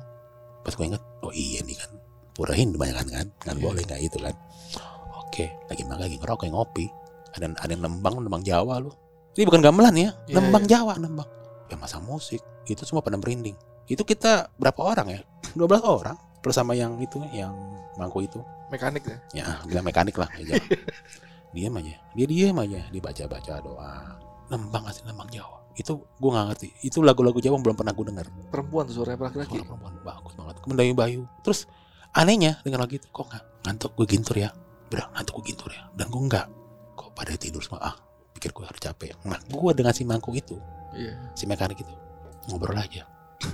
[0.60, 1.90] Pas gue inget oh iya nih kan
[2.36, 3.62] pura Hindu banyak kan kan kan Iya.
[3.64, 4.34] boleh nggak itu kan.
[5.26, 6.86] Oke lagi makan lagi ngerokok yang ngopi.
[7.36, 8.90] Ada ada yang nembang nembang Jawa lu.
[9.38, 11.28] Ini bukan gamelan ya Iya, nembang Jawa nembang.
[11.70, 13.54] Yang masa musik itu semua pada merinding.
[13.86, 15.20] Itu kita berapa orang ya?
[15.58, 17.52] 12 orang bersama yang itu yang
[17.94, 18.40] mangku itu.
[18.70, 19.18] Mekanik ya?
[19.34, 20.54] ya bilang mekanik lah aja
[21.54, 23.92] diam aja dia diam aja dia baca baca doa
[24.46, 26.68] nembang asli nembang Jawa itu gue nggak ngerti.
[26.82, 29.58] Itu lagu-lagu Jawa belum pernah gue dengar Perempuan tuh suaranya laki-laki.
[29.60, 30.54] Suara perempuan bagus banget.
[30.66, 31.22] Mendayu Bayu.
[31.46, 31.70] Terus
[32.10, 34.50] anehnya dengan lagu itu Kok nggak ngantuk gue gintur ya?
[34.90, 35.82] Bilang ngantuk gue gintur ya.
[35.94, 36.46] Dan gue nggak.
[36.98, 37.80] Kok pada tidur semua?
[37.80, 37.96] Ah
[38.34, 39.12] pikir gue harus capek.
[39.28, 40.56] Nah gue dengan si Mangku itu
[40.96, 41.14] Iya.
[41.38, 41.94] Si mekanik itu
[42.50, 43.06] Ngobrol aja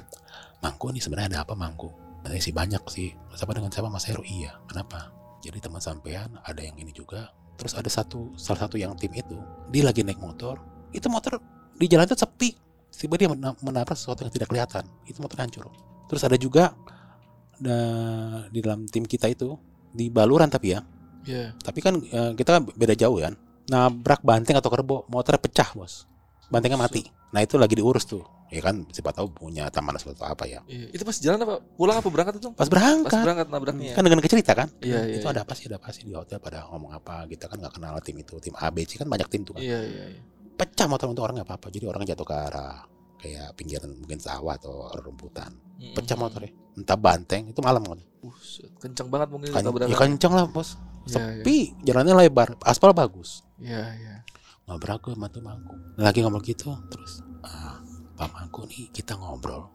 [0.64, 1.92] Mangku nih sebenarnya ada apa Mangku
[2.24, 3.12] Nanti sih banyak sih.
[3.37, 3.92] Siapa dengan siapa?
[3.92, 4.57] Mas Heru Iya.
[4.70, 5.12] Kenapa?
[5.44, 7.29] Jadi teman sampean Ada yang ini juga.
[7.61, 9.37] Terus ada satu Salah satu yang tim itu
[9.68, 10.59] Dia lagi naik motor.
[10.94, 11.42] Itu motor
[11.76, 12.50] Di jalan itu sepi
[12.90, 15.68] Tiba dia mena- menabrak sesuatu yang tidak kelihatan Itu motor hancur
[16.06, 16.72] Terus ada juga
[17.56, 19.56] da- di dalam tim kita itu
[19.88, 20.80] di baluran tapi ya
[21.22, 21.56] Iya.
[21.58, 23.34] tapi kan eh, kita kan beda jauh kan
[23.66, 26.06] nabrak banteng atau kerbau motornya pecah bos
[26.46, 30.46] bantengnya mati nah itu lagi diurus tuh ya kan siapa tahu punya taman atau apa
[30.46, 30.86] ya Iya.
[30.92, 31.58] Itu pas jalan apa?
[31.74, 32.48] Pulang apa berangkat itu?
[32.50, 33.90] pas Pas berangkat berangkat nabraknya.
[33.90, 35.34] kan dengan kecerita kan Iya, iya, itu iya.
[35.34, 37.98] ada apa sih ada apa sih di hotel pada ngomong apa kita kan nggak kenal
[37.98, 40.22] tim itu tim ABC kan banyak tim tuh kan Iya, iya, iya.
[40.56, 41.68] Pecah motor untuk orang nggak apa-apa.
[41.68, 42.80] Jadi orang jatuh ke arah
[43.16, 45.52] kayak pinggiran mungkin sawah atau rumputan.
[45.92, 46.52] Pecah motornya.
[46.76, 48.00] Entah banteng itu malam kan.
[48.20, 50.76] Buset, kencang banget mungkin Kan- ya kencang lah bos.
[51.06, 53.46] Iya, sepi jalannya lebar aspal bagus.
[53.62, 54.14] Iya, iya.
[54.66, 57.78] ngobrol gue sama tuh mangku lagi ngomong gitu terus ah
[58.18, 59.70] pak mangku nih kita ngobrol.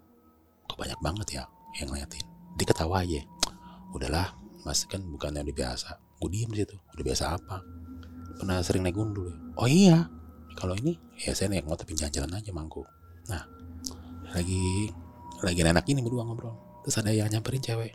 [0.67, 1.43] Kok banyak banget ya
[1.79, 2.27] yang ngeliatin.
[2.59, 3.23] Dia ketawa aja.
[3.95, 4.35] Udahlah
[4.67, 5.95] mas kan bukannya udah biasa.
[6.19, 6.75] Gue diem di situ.
[6.91, 7.63] Udah biasa apa?
[8.35, 9.35] Pernah sering naik gundul ya?
[9.55, 9.97] oh iya
[10.57, 12.83] kalau ini ya saya naik motor pinjam jalan aja mangku
[13.29, 13.43] nah
[14.31, 14.91] lagi
[15.41, 16.53] lagi enak ini berdua ngobrol.
[16.85, 17.93] Terus ada yang nyamperin cewek.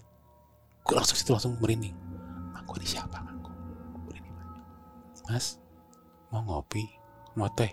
[0.82, 1.94] Gue langsung situ langsung merinding.
[2.54, 3.50] Mangku ini siapa mangku
[4.06, 4.34] merinding
[5.26, 5.58] mas
[6.30, 6.84] mau ngopi?
[7.38, 7.70] Mau teh?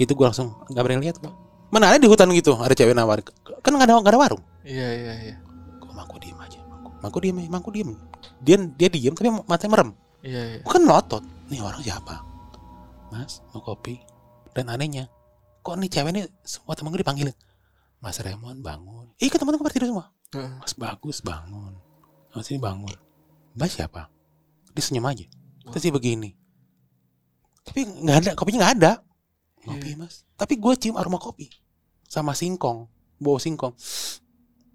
[0.00, 1.32] Itu gue langsung nggak berani lihat kok
[1.72, 3.20] mana ada di hutan gitu ada cewek nawar.
[3.62, 4.42] Kan nggak ada nggak ada warung.
[4.64, 5.36] Iya iya iya.
[5.78, 7.90] gue mangku diem aja mangku mangku diem mangku diem.
[8.40, 9.90] Dia dia diem tapi matanya merem.
[10.24, 10.58] Iya iya.
[10.64, 11.22] gue kan melotot.
[11.52, 12.33] Nih orang siapa
[13.14, 14.02] mas mau kopi?
[14.50, 15.06] Dan anehnya
[15.62, 17.36] kok nih cewek ini semua temen gue dipanggilin
[18.02, 19.06] mas Raymond bangun.
[19.22, 20.10] Ih kan temen gue tidur semua.
[20.34, 21.72] Mas bagus bangun.
[22.34, 22.92] Mas ini bangun.
[23.54, 24.10] Mbak siapa?
[24.74, 25.24] Dia senyum aja.
[25.70, 26.34] Terus dia begini.
[27.64, 28.92] Tapi nggak ada kopinya nggak ada.
[29.64, 30.26] Ngopi mas.
[30.36, 31.48] Tapi gue cium aroma kopi.
[32.04, 32.84] Sama singkong.
[33.16, 33.72] Bau singkong.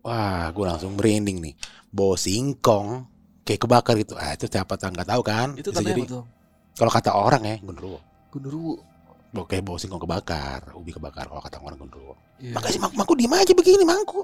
[0.01, 1.53] Wah gue langsung merinding nih.
[1.93, 3.05] Bau singkong.
[3.45, 4.17] Kayak kebakar gitu.
[4.17, 5.53] Ah itu siapa tahu nggak tahu kan?
[5.53, 6.01] Itu Bisa jadi.
[6.79, 8.81] kalau kata orang ya genderuwo Genderuwo.
[9.45, 12.55] kayak bau singkong kebakar ubi kebakar kalau kata orang genderuwo Iya.
[12.55, 14.23] makanya si mangku, diem aja begini mangku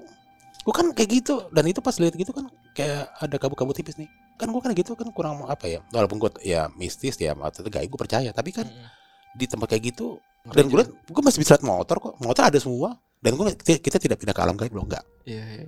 [0.65, 4.09] gue kan kayak gitu dan itu pas lihat gitu kan kayak ada kabut-kabut tipis nih
[4.33, 7.69] kan gue kan gitu kan kurang apa ya walaupun gue ya mistis ya atau itu
[7.69, 8.89] gaib gue percaya tapi kan Mm-mm.
[9.37, 11.11] di tempat kayak gitu Ngeri dan gue juga.
[11.11, 14.41] gue masih bisa lihat motor kok motor ada semua dan gue kita, tidak pindah ke
[14.41, 15.67] alam gaib loh enggak Iya iya.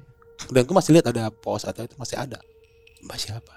[0.50, 2.42] dan gue masih lihat ada pos atau itu masih ada
[3.06, 3.54] mbak siapa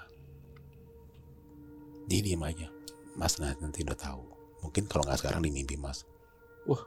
[2.05, 2.67] dia diem aja
[3.17, 4.21] mas nanti udah tahu
[4.61, 6.05] mungkin kalau nggak sekarang di mimpi mas.
[6.69, 6.81] Wah.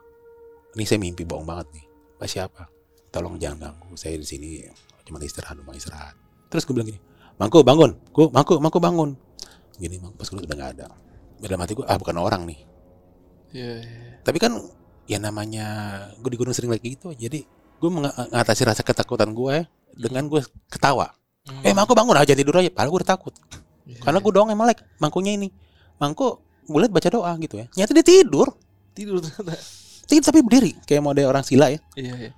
[0.75, 1.85] ini saya mimpi bohong banget nih.
[2.19, 2.63] Mbak siapa?
[3.11, 3.95] Tolong jangan ganggu.
[3.95, 4.63] Saya di sini
[5.05, 6.15] cuma istirahat cuma istirahat.
[6.51, 6.99] Terus gue bilang gini
[7.39, 7.95] mangku bangun.
[8.11, 9.15] Gue mangku mangku bangun.
[9.79, 10.87] Gini mangku pas gue udah nggak ada.
[11.39, 12.59] Dalam hati gue ah bukan orang nih.
[13.55, 14.19] Iya iya.
[14.19, 14.51] tapi kan
[15.07, 15.65] ya namanya
[16.19, 17.15] gue di gunung sering lagi gitu.
[17.15, 17.43] Jadi
[17.79, 19.63] gue mengatasi rasa ketakutan gue
[19.95, 21.15] dengan gue ketawa.
[21.63, 22.71] Eh mangku bangun aja tidur aja.
[22.71, 23.33] Padahal gue udah takut.
[23.85, 24.25] Iya, karena iya.
[24.25, 24.79] gue doang yang melek.
[24.97, 25.53] Mangkunya ini.
[26.01, 27.65] Mangku gue liat baca doa gitu ya.
[27.77, 28.47] Nyata dia tidur.
[28.91, 29.53] Tidur ternyata.
[30.05, 31.79] tidur tapi berdiri kayak model orang sila ya.
[31.97, 32.31] Iya iya.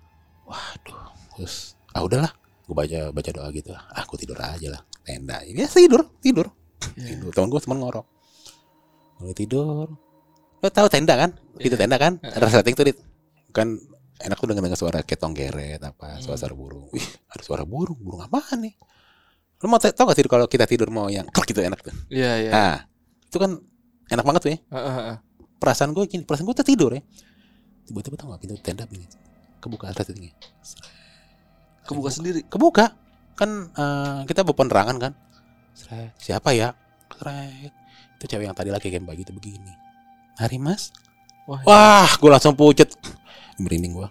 [0.48, 2.32] waduh terus ah udahlah
[2.64, 5.44] gue baca baca doa gitu ah aku tidur aja lah tenda.
[5.44, 6.48] Ya tidur tidur.
[6.96, 7.16] Iya.
[7.20, 7.32] tidur.
[7.36, 8.06] Temen gue temen ngorok.
[9.20, 9.88] Mulai tidur.
[10.58, 11.36] Lo tahu tenda kan?
[11.60, 11.84] Itu Iya.
[11.86, 12.18] tenda kan?
[12.24, 12.98] Resleting tuh dit.
[13.52, 13.78] Kan
[14.18, 16.90] enak tuh dengar dengar suara ketong geret apa suara, suara burung.
[16.96, 18.74] Wih ada suara burung burung apaan nih?
[19.58, 21.94] Lo mau tau gak tidur kalau kita tidur mau yang klak gitu enak tuh?
[22.14, 22.50] Iya iya.
[22.54, 22.76] nah
[23.26, 23.58] itu kan
[24.08, 25.18] enak banget tuh ya Heeh, heeh.
[25.58, 27.02] perasaan gue gini perasaan gue tuh tidur ya
[27.86, 29.08] tiba-tiba tau gak pintu tenda gini
[29.58, 30.32] kebuka resletingnya
[31.88, 32.44] Kebuka sendiri.
[32.44, 33.00] kebuka.
[33.40, 35.14] Kan eh, kita bawa penerangan kan.
[35.72, 36.76] Sret, siapa ya?
[37.16, 37.72] Sret.
[38.20, 39.72] itu cewek yang tadi lagi kayak begitu begini.
[40.36, 40.92] Hari mas.
[41.48, 41.64] Wah.
[41.64, 42.92] wah gue langsung pucet.
[43.56, 44.08] Merinding gue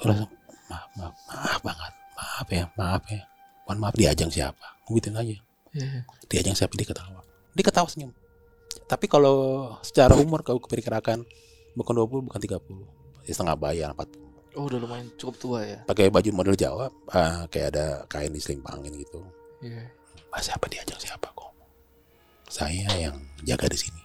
[0.00, 0.32] Gua langsung
[0.72, 1.92] maaf maaf maaf banget.
[2.16, 3.22] Maaf ya maaf ya.
[3.68, 4.66] Mohon maaf diajang siapa?
[4.88, 5.36] Gue gituin aja.
[5.76, 6.08] Iya.
[6.32, 7.20] diajang siapa dia ketawa
[7.52, 8.08] dia ketawa senyum
[8.84, 9.36] tapi kalau
[9.80, 11.24] secara umur kalau keperkirakan
[11.72, 12.60] bukan 20 bukan 30
[13.24, 15.78] ya setengah bayar 40 Oh udah lumayan cukup tua ya.
[15.84, 19.20] pakai baju model Jawa eh, kayak ada kain diselimpangin gitu
[19.60, 19.84] Iya.
[20.28, 21.48] Mas siapa diajak siapa kok?
[22.46, 24.02] Saya yang jaga di sini.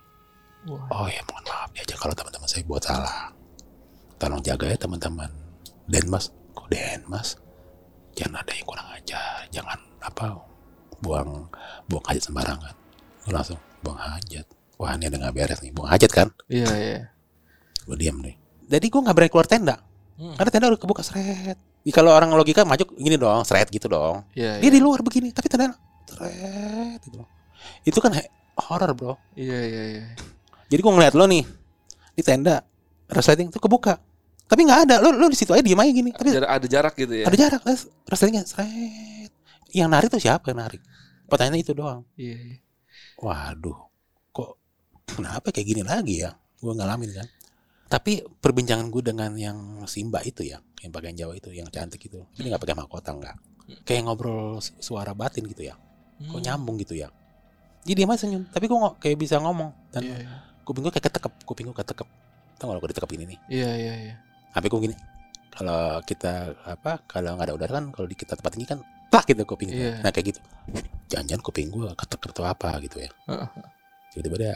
[0.64, 0.80] Wah.
[0.92, 3.32] Oh ya mohon maaf diajak kalau teman-teman saya buat salah.
[4.16, 5.28] Tolong jaga ya teman-teman.
[5.92, 7.36] Den mas, kok Den mas?
[8.16, 9.20] Jangan ada yang kurang aja,
[9.52, 10.40] jangan apa
[11.00, 11.48] buang
[11.88, 12.76] buang hajat sembarangan.
[13.28, 14.48] Langsung buang hajat.
[14.82, 16.28] Wah ini ada nggak beres nih, buang hajat kan?
[16.50, 17.00] Iya iya.
[17.86, 18.34] Gue diam nih.
[18.66, 19.76] Jadi gue nggak berani keluar tenda,
[20.18, 20.34] Hmm.
[20.38, 21.58] karena tenda udah kebuka seret.
[21.82, 24.26] Ih, kalau orang logika maju gini dong, seret gitu dong.
[24.34, 24.58] Iya.
[24.58, 24.74] Dia iya.
[24.74, 25.78] di luar begini, tapi tenda
[26.10, 27.22] seret gitu.
[27.86, 28.14] Itu kan
[28.58, 29.14] horror bro.
[29.38, 30.04] Iya iya iya.
[30.66, 31.46] Jadi gue ngeliat lo nih
[32.14, 32.66] di tenda
[33.06, 34.02] resleting itu kebuka,
[34.46, 34.96] tapi nggak ada.
[34.98, 36.10] Lo lo di situ aja diem aja gini.
[36.14, 37.26] Tapi Jarak, ada jarak gitu ya.
[37.30, 37.62] ada jarak.
[37.66, 39.32] terus Resletingnya seret.
[39.74, 40.82] Yang narik tuh siapa yang narik?
[41.28, 42.02] Pertanyaannya itu doang.
[42.18, 42.58] Iya iya.
[43.22, 43.78] Waduh,
[45.14, 46.32] kenapa kayak gini lagi ya?
[46.58, 47.28] Gue ngalamin kan.
[47.92, 52.24] Tapi perbincangan gue dengan yang Simba itu ya, yang pakaian Jawa itu, yang cantik itu,
[52.40, 53.36] ini nggak pakai mahkota nggak?
[53.84, 55.76] Kayak ngobrol su- suara batin gitu ya,
[56.22, 56.44] kok Hmm.
[56.44, 57.12] nyambung gitu ya.
[57.84, 60.36] Jadi dia masih senyum, tapi gue nggak kayak bisa ngomong dan Iya iya.
[60.64, 62.08] kuping gue kayak ketekep, kuping gue ketekep.
[62.56, 63.40] Tau gak lo kalau ditekep ini nih?
[63.50, 64.16] Iya iya iya.
[64.54, 64.96] Sampai gue gini.
[65.52, 67.04] Kalau kita apa?
[67.04, 68.80] Kalau nggak ada udara kan, kalau di kita tempat tinggi kan,
[69.12, 69.68] plak gitu kuping.
[69.68, 70.00] Iya.
[70.00, 70.40] Nah kayak gitu.
[71.10, 73.12] Jangan-jangan kuping gue ketekep atau apa gitu ya.
[73.28, 73.48] Heeh.
[74.14, 74.56] Tiba-tiba dia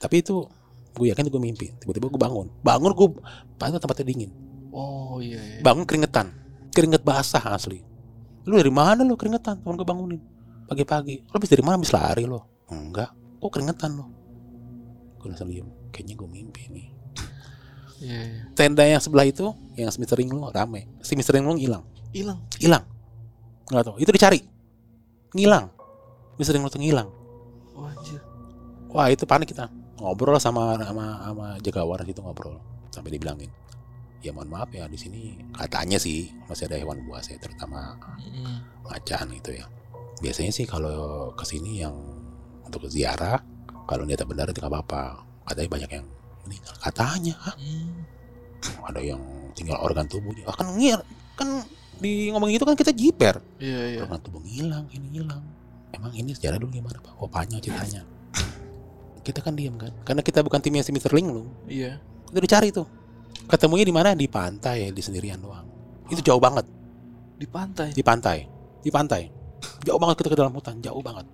[0.00, 0.48] Tapi itu
[0.96, 1.76] gue yakin gue mimpi.
[1.76, 2.48] Tiba-tiba gue bangun.
[2.64, 3.08] Bangun gue
[3.60, 4.32] pantat tempatnya dingin.
[4.72, 5.60] Oh iya iya.
[5.60, 6.32] Bangun keringetan.
[6.72, 7.84] Keringet basah asli.
[8.48, 9.60] Lu dari mana lu keringetan?
[9.60, 10.20] Temen gue bangunin.
[10.64, 11.28] Pagi-pagi.
[11.28, 11.76] Lu habis dari mana?
[11.76, 12.64] Habis lari lo?
[12.72, 13.12] Enggak.
[13.44, 14.08] Kok keringetan lo?
[15.20, 15.68] Gue langsung diem.
[15.92, 16.88] Kayaknya gue mimpi nih.
[18.00, 18.42] Iya iya.
[18.56, 20.16] Tenda yang sebelah itu, yang Mr.
[20.16, 20.88] Linglung rame.
[21.04, 21.36] Si Mr.
[21.36, 21.84] Linglung hilang.
[22.16, 22.40] Hilang.
[22.56, 22.88] Hilang.
[23.68, 23.96] Nggak tahu.
[24.00, 24.40] Itu dicari.
[25.36, 25.68] Ngilang.
[26.40, 26.56] Mr.
[26.56, 27.12] Linglung tuh ngilang.
[27.76, 28.24] Oh anjir.
[28.88, 29.68] Wah itu panik kita
[30.00, 32.56] ngobrol sama sama sama jagawan situ ngobrol.
[32.90, 33.52] Sampai dibilangin
[34.20, 38.84] ya mohon maaf ya di sini katanya sih masih ada hewan buas ya terutama Mm.
[38.84, 39.64] macan gitu ya.
[40.20, 41.96] Biasanya sih kalau ke sini yang
[42.68, 43.40] untuk ziarah
[43.88, 45.24] kalau niatnya benar itu nggak apa-apa.
[45.48, 46.06] Katanya banyak yang
[46.44, 47.34] meninggal katanya.
[47.40, 47.56] Hah?
[47.56, 47.92] Mm.
[48.84, 49.20] ada yang
[49.56, 50.44] tinggal organ tubuhnya.
[50.44, 51.00] Ah, kan ngir
[51.32, 51.64] kan
[51.96, 53.40] di ngomong gitu kan kita jiper.
[53.56, 54.00] Iya iya.
[54.04, 55.40] organ tubuh ngilang ini hilang
[55.96, 57.12] emang ini sejarah dulu gimana pak?
[57.16, 57.28] Oh
[57.60, 58.04] ceritanya
[59.30, 59.94] kita kan diam kan?
[60.02, 61.14] Karena kita bukan timnya si Mr.
[61.14, 62.02] Ling lu Iya.
[62.26, 62.86] itu dicari tuh.
[63.46, 64.10] Ketemunya di mana?
[64.12, 65.66] Di pantai ya di sendirian doang.
[66.06, 66.66] Itu jauh banget.
[67.34, 67.88] Di pantai.
[67.90, 68.38] di pantai.
[68.80, 69.22] Di pantai.
[69.80, 71.24] Jauh banget kita ke dalam hutan jauh banget.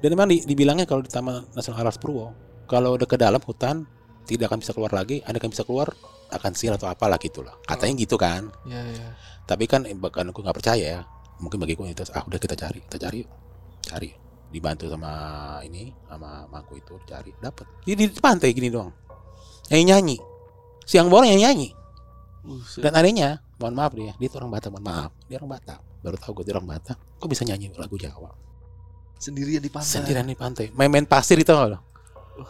[0.00, 2.32] Dan memang di- dibilangnya kalau di Taman Nasional Alas Purwo
[2.66, 3.84] kalau udah ke dalam hutan
[4.24, 5.20] tidak akan bisa keluar lagi.
[5.22, 5.92] Ada yang bisa keluar
[6.30, 8.48] akan sial atau apalah gitu lah katanya gitu kan.
[8.64, 9.08] Iya iya.
[9.44, 11.02] tapi kan eh, bahkan aku nggak percaya ya.
[11.42, 13.30] Mungkin bagiku itu ah udah kita cari kita cari yuk.
[13.80, 14.08] cari
[14.50, 15.12] dibantu sama
[15.62, 18.90] ini sama mangku itu cari dapat di, di pantai gini doang.
[19.70, 19.86] Nyanyi.
[19.86, 20.16] Nyanyi
[20.90, 21.68] siang bolong nyanyi nyanyi.
[22.40, 22.80] Buset.
[22.80, 25.10] dan adanya mohon maaf dia dia tuh orang Batak mohon maaf.
[25.30, 25.78] Dia orang Batak.
[26.02, 26.98] Baru tahu gue dia orang Batak.
[27.22, 28.34] Kok bisa nyanyi lagu Jawa?
[29.20, 29.92] Sendirian di pantai.
[29.94, 30.66] sendirian di pantai.
[30.74, 31.78] Main-main pasir itu loh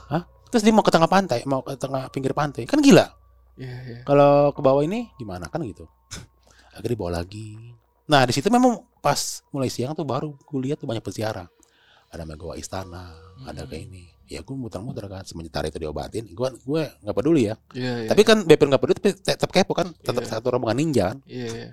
[0.08, 0.24] Hah?
[0.50, 2.64] terus dia mau ke tengah pantai mau ke tengah pinggir pantai.
[2.64, 3.12] Kan gila.
[3.60, 3.98] Iya iya.
[4.08, 5.50] kalau ke bawah ini gimana?
[5.52, 5.84] Kan gitu.
[6.72, 7.76] Akhirnya dibawa lagi.
[8.08, 11.50] Nah di situ memang pas mulai siang tuh baru gue lihat tuh banyak peziarah
[12.10, 13.14] ada Megawa Istana
[13.46, 13.70] ada Hmm.
[13.70, 14.04] kayak ini.
[14.30, 17.54] Ya gue muter-muter kan sementara itu diobatin gue gue nggak peduli ya.
[17.74, 18.08] Iya iya.
[18.10, 20.30] tapi kan BP nggak peduli tapi tetap kepo kan tetap Iya.
[20.38, 21.18] satu rombongan ninja kan.
[21.26, 21.70] Iya iya.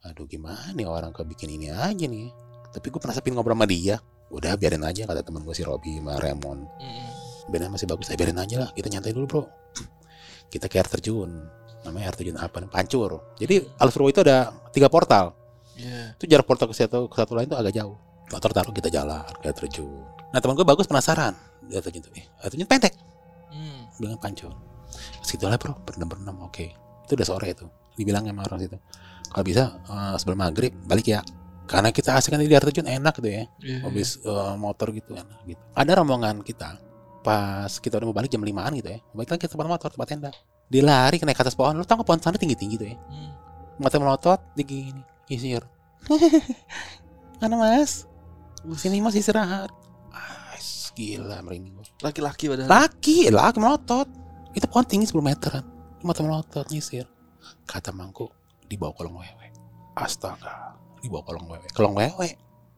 [0.00, 2.32] aduh gimana nih orang kebikin ini aja nih?
[2.72, 4.00] Tapi gue penasaran ngobrol sama dia.
[4.32, 6.62] Udah biarin aja kata temen gue si Robi sama Raymond.
[6.80, 7.08] Mm.
[7.52, 9.42] biarin masih bagus saya biarin aja lah kita nyantai dulu bro.
[10.48, 11.30] Kita ke air terjun.
[11.84, 12.70] Namanya air terjun apa nih?
[12.70, 13.36] Pancur.
[13.36, 15.36] Jadi Alus Purwo itu ada tiga portal.
[15.80, 16.12] Iya.
[16.12, 17.96] itu jarak portal ke satu ke satu lain itu agak jauh
[18.30, 19.90] motor taruh kita jalan air terjun.
[20.30, 21.34] Nah teman gue bagus penasaran.
[21.60, 22.94] Di air terjun tuh eh air terjun pendek
[23.50, 23.98] Mm.
[23.98, 24.54] bilang pancur
[25.26, 26.70] segitu lah bro berenam berenam oke.
[27.02, 28.78] Itu udah sore itu dibilang sama orang situ.
[29.26, 31.20] Kalau bisa eh, sebelum maghrib balik ya.
[31.66, 33.78] Karena kita asik kan di air terjun enak gitu ya Iya.
[33.84, 35.58] habis eh, motor gitu enak gitu.
[35.74, 36.78] Ada rombongan kita
[37.20, 40.08] pas kita udah mau balik jam limaan gitu ya balik lagi ke tempat motor tempat
[40.08, 40.30] tenda.
[40.70, 42.96] Dia lari naik ke atas pohon lu tau nggak pohon sana tinggi tinggi tuh ya?
[43.10, 43.30] Mm.
[43.76, 45.62] mata melotot di gini kisir
[47.40, 48.06] mana mas
[48.76, 49.70] sini mas istirahat.
[50.12, 50.54] Ah,
[50.92, 51.74] gila merinding.
[51.76, 51.84] Gua.
[52.04, 52.68] Laki-laki padahal.
[52.68, 54.08] laki laki melotot.
[54.52, 55.64] Itu pohon tinggi 10 meteran.
[56.02, 57.06] Mata melotot nyisir.
[57.64, 58.28] Kata mangku
[58.66, 59.46] dibawa kolong wewe.
[59.96, 61.66] Astaga dibawa kolong wewe.
[61.72, 62.28] Kolong wewe?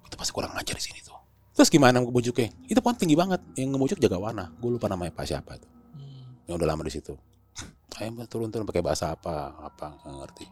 [0.06, 1.16] Itu pasti kurang ajar di sini tuh.
[1.52, 3.40] Terus gimana ngebujuknya itu pohon tinggi banget.
[3.56, 4.44] Yang ngebujuk jaga warna.
[4.60, 6.48] Gue lupa namanya pak siapa itu Mm.
[6.48, 7.12] yang udah lama di situ.
[8.00, 10.46] Ayo turun-turun pakai bahasa apa apa nggak ngerti.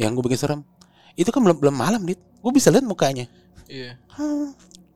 [0.00, 0.60] Yang gue bikin serem.
[1.14, 2.16] Itu kan belum belum malam dit.
[2.40, 3.28] Gue bisa lihat mukanya
[3.66, 3.96] Iya.
[4.12, 4.46] hmm,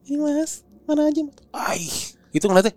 [0.05, 1.37] ini mas mana aja mas?
[1.51, 1.83] Ai,
[2.29, 2.73] itu ngeliatnya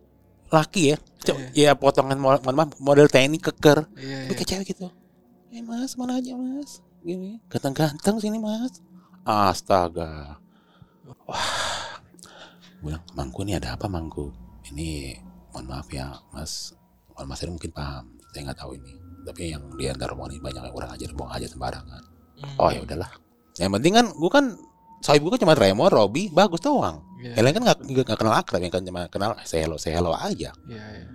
[0.49, 0.97] laki ya.
[1.19, 1.71] Co- Iya.
[1.71, 3.87] ya potongan mo- mohon maaf model TNI keker.
[3.95, 4.27] Iya.
[4.27, 4.87] tapi kayak cewek gitu.
[5.49, 6.81] Eh mas mana aja mas?
[7.01, 8.81] Gini ganteng-ganteng sini mas.
[9.23, 10.39] Astaga.
[11.25, 12.01] Wah.
[12.79, 14.35] Gua bilang mangku ini ada apa mangku?
[14.67, 15.15] Ini
[15.51, 16.75] mohon maaf ya mas.
[17.09, 18.93] Kalau mas ini mungkin paham saya nggak tahu ini.
[19.23, 22.03] Tapi yang di antara rombongan ini banyak yang kurang ajar buang aja sembarangan.
[22.35, 22.57] Mm.
[22.59, 23.11] oh ya udahlah.
[23.55, 24.45] Yang penting kan gua kan
[25.03, 27.03] soal gue kan cuma Remo, Robi, bagus doang.
[27.19, 27.39] Iya.
[27.39, 30.15] Yang lain kan nggak- nggak kenal akrab, yang kan cuma kenal say hello, say hello
[30.15, 30.55] aja.
[30.65, 31.07] Iya iya.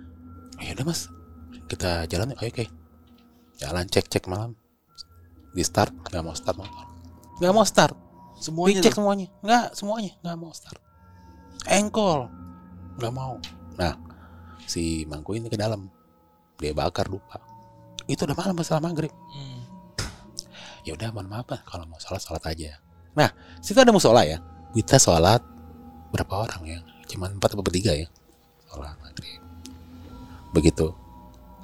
[0.60, 1.08] Ya udah mas,
[1.66, 2.66] kita jalan yuk, ayo oke.
[3.56, 4.52] Jalan cek cek malam.
[5.56, 6.86] Di start nggak mau start motor,
[7.40, 7.96] nggak mau start.
[8.38, 8.98] Semuanya Dicek loh.
[9.02, 10.78] semuanya, nggak semuanya nggak mau start.
[11.66, 12.30] Engkol,
[13.00, 13.34] nggak mau.
[13.74, 13.94] Nah,
[14.62, 15.90] si mangku ini ke dalam,
[16.56, 17.42] dia bakar lupa.
[18.06, 19.10] Itu udah malam masalah maghrib.
[19.34, 19.60] Mm.
[20.86, 22.78] Ya udah mohon maaf lah, kalau mau sholat sholat aja.
[23.16, 24.42] Nah, situ ada musola ya.
[24.76, 25.40] Kita sholat
[26.12, 26.78] berapa orang ya?
[27.08, 28.08] Cuman empat atau bertiga ya.
[28.68, 29.40] Sholat maghrib.
[30.52, 30.92] Begitu.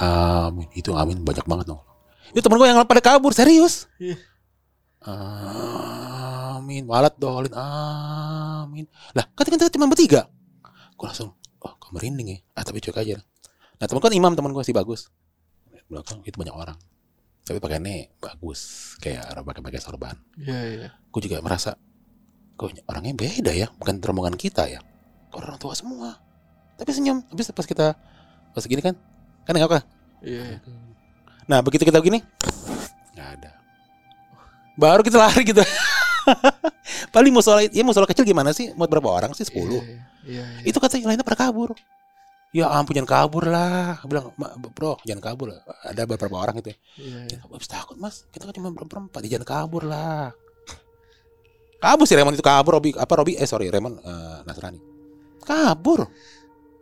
[0.01, 0.69] Amin.
[0.73, 1.83] Itu amin banyak banget dong.
[2.33, 3.87] Itu temen gue yang pada kabur serius.
[4.01, 4.17] Iya.
[5.05, 6.89] Amin.
[6.89, 7.53] Walat dolin.
[7.53, 8.89] Amin.
[9.13, 10.27] Lah, kan kita cuma bertiga.
[10.95, 12.39] Gue langsung, oh, kok merinding ya.
[12.57, 13.21] Ah, tapi cuek aja.
[13.79, 15.13] Nah, temen gue kan imam temen gue sih bagus.
[15.91, 16.79] Belakang itu banyak orang.
[17.45, 20.17] Tapi pakaiannya bagus kayak pakai pakai sorban.
[20.41, 20.89] Iya, iya.
[20.97, 21.77] gue juga merasa
[22.57, 24.81] kok orangnya beda ya bukan rombongan kita ya.
[25.37, 26.17] Orang tua semua?
[26.81, 27.93] Tapi senyum habis pas kita
[28.57, 28.97] pas gini kan
[29.45, 29.81] kan nggak apa?
[30.25, 30.57] Iya.
[31.45, 32.25] nah begitu kita begini
[33.13, 33.53] nggak ada.
[34.81, 35.61] Baru kita lari gitu.
[37.15, 38.73] Paling musola ya musola kecil gimana sih?
[38.73, 39.45] Mau berapa orang sih?
[39.45, 39.85] 10 Iya, iya,
[40.25, 40.45] iya.
[40.65, 41.77] itu kata yang lainnya pada kabur
[42.55, 43.99] ya ampun jangan kabur lah.
[43.99, 46.79] Aku bilang "Ma, bro jangan kabur ada beberapa orang gitu ya.
[47.03, 47.39] Iya, iya.
[47.43, 48.31] habis takut mas.
[48.31, 50.31] Kita kan cuma berempat ya jangan kabur lah.
[51.83, 52.79] Kabur sih Raymond itu kabur.
[52.79, 53.35] Robi apa Robi?
[53.35, 54.79] Eh sorry Raymond eh, Nasrani.
[55.43, 56.07] Kabur.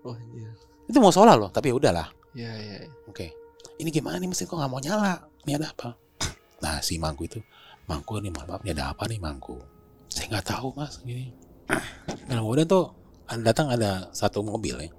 [0.02, 0.50] Oh, iya.
[0.90, 2.08] itu mau sholat loh tapi ya udahlah.
[2.36, 2.76] Iya, iya.
[2.84, 2.90] iya.
[3.08, 3.26] oke.
[3.80, 5.24] Ini gimana nih mesin kok nggak mau nyala?
[5.48, 5.96] Ini ada apa?
[6.60, 7.40] Nah si mangku itu
[7.88, 9.56] mangku nih mohon maaf ini ada apa nih mangku?
[10.12, 11.32] Saya nggak tahu mas gini.
[12.28, 12.92] Dan kemudian tuh
[13.40, 14.92] datang ada satu mobil ya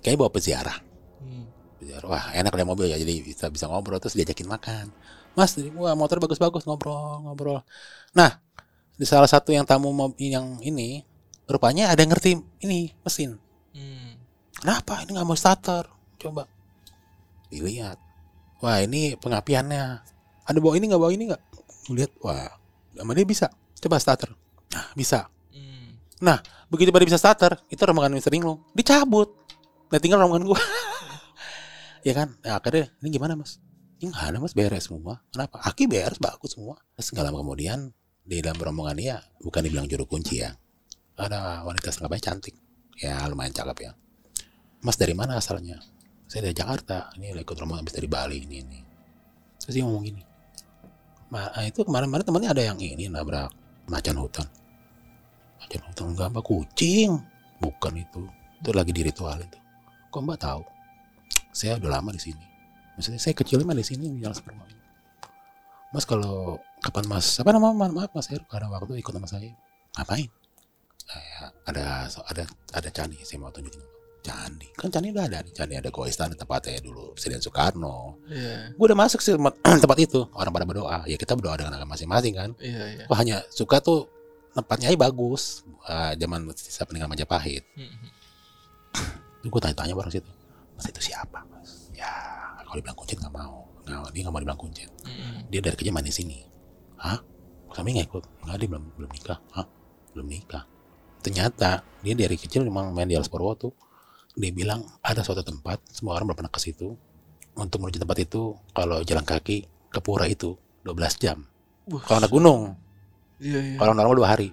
[0.00, 0.78] kayaknya bawa peziarah.
[1.20, 1.44] Hmm.
[1.80, 2.98] Biar, wah enak ada mobil ya.
[3.00, 4.92] Jadi bisa bisa ngobrol terus diajakin makan.
[5.36, 7.60] Mas dari wah motor bagus-bagus ngobrol ngobrol.
[8.16, 8.40] Nah
[8.96, 11.04] di salah satu yang tamu yang ini
[11.44, 13.36] rupanya ada yang ngerti ini mesin.
[13.76, 14.16] Hmm.
[14.56, 15.04] kenapa?
[15.04, 15.84] Ini nggak mau starter.
[16.16, 16.48] Coba.
[17.52, 18.00] Dilihat.
[18.64, 19.84] Wah ini pengapiannya.
[20.48, 21.00] Ada bawa ini nggak?
[21.04, 21.42] Bawa ini nggak?
[21.92, 22.12] Lihat.
[22.24, 22.48] Wah
[22.96, 23.52] sama dia bisa.
[23.76, 24.32] Coba starter.
[24.72, 25.28] Nah bisa.
[25.52, 26.40] Hmm.
[26.72, 29.45] begitu pada bisa starter itu rombongan Mister Inglo dicabut
[29.90, 30.60] nah tinggal rombongan gua.
[32.06, 32.38] Ya kan?
[32.38, 33.58] Nah, akhirnya ini gimana mas?
[33.98, 34.54] Ini nggak ada mas.
[34.54, 35.18] Beres semua.
[35.34, 35.58] Kenapa?
[35.66, 36.78] Aki beres bagus semua.
[36.94, 37.90] Terus nggak lama kemudian
[38.22, 40.54] di dalam rombongan dia bukan dibilang juru kunci ya
[41.18, 42.54] ada wanita setengahnya cantik.
[43.02, 43.92] Ya lumayan cakep ya.
[44.86, 45.82] Mas dari mana asalnya?
[46.30, 47.10] Saya dari Jakarta.
[47.18, 48.80] Ini ikut rombongan habis dari Bali ini ini.
[49.58, 50.22] Terus dia ngomong gini
[51.26, 53.50] Ma, ah, itu kemarin-kemarin temannya ada yang ini nabrak
[53.90, 54.46] macan hutan.
[55.58, 57.18] Macan hutan enggak mbak kucing.
[57.58, 58.22] Bukan itu.
[58.62, 59.65] Itu lagi di ritual itu
[60.16, 60.64] kok mbak tahu?
[61.52, 62.44] Saya udah lama di sini.
[62.96, 64.72] Maksudnya saya kecil mah di sini di Jalan Superman
[65.94, 69.52] mas kalau kapan mas apa nama Ma- maaf mas Heru ada waktu ikut sama saya.
[69.96, 70.28] Ngapain?
[71.00, 71.84] Saya ada
[72.26, 72.42] ada
[72.74, 73.80] ada candi saya mau tunjukin
[74.20, 74.66] candi.
[74.74, 78.18] Kan candi udah ada candi ada Goa Istana tempatnya dulu Presiden Soekarno.
[78.28, 78.74] Iya.
[78.74, 79.38] gue udah masuk sih
[79.84, 80.20] tempat, itu.
[80.34, 81.06] Orang pada berdoa.
[81.06, 82.50] Ya kita berdoa dengan agama masing-masing kan?
[82.58, 83.04] Iya, iya.
[83.06, 84.10] Wah hanya suka tuh
[84.52, 85.62] tempatnya aja bagus.
[85.86, 87.62] Eh, zaman sisa peninggalan Majapahit.
[87.78, 88.10] Hmm.
[89.46, 90.30] Terus gue tanya-tanya bareng situ.
[90.74, 91.94] Mas itu siapa mas?
[91.94, 92.10] Ya
[92.58, 93.62] kalau dibilang kuncit nggak mau.
[93.86, 95.46] Nggak dia nggak mau dibilang kuncit Hmm.
[95.46, 96.42] dia dari kerja main di sini.
[96.98, 97.22] Hah?
[97.70, 98.24] Kami nggak ikut?
[98.42, 99.38] Nggak dia belum belum nikah.
[99.54, 99.66] Hah?
[100.10, 100.66] Belum nikah.
[101.22, 103.70] Ternyata dia dari kecil memang main di Alas Purwo tuh.
[104.34, 106.98] Dia bilang ada suatu tempat semua orang pernah ke situ.
[107.56, 111.46] Untuk menuju tempat itu kalau jalan kaki ke pura itu 12 jam.
[112.04, 112.74] Kalau naik gunung.
[113.38, 113.76] Iya, iya.
[113.78, 114.50] kalau normal dua hari.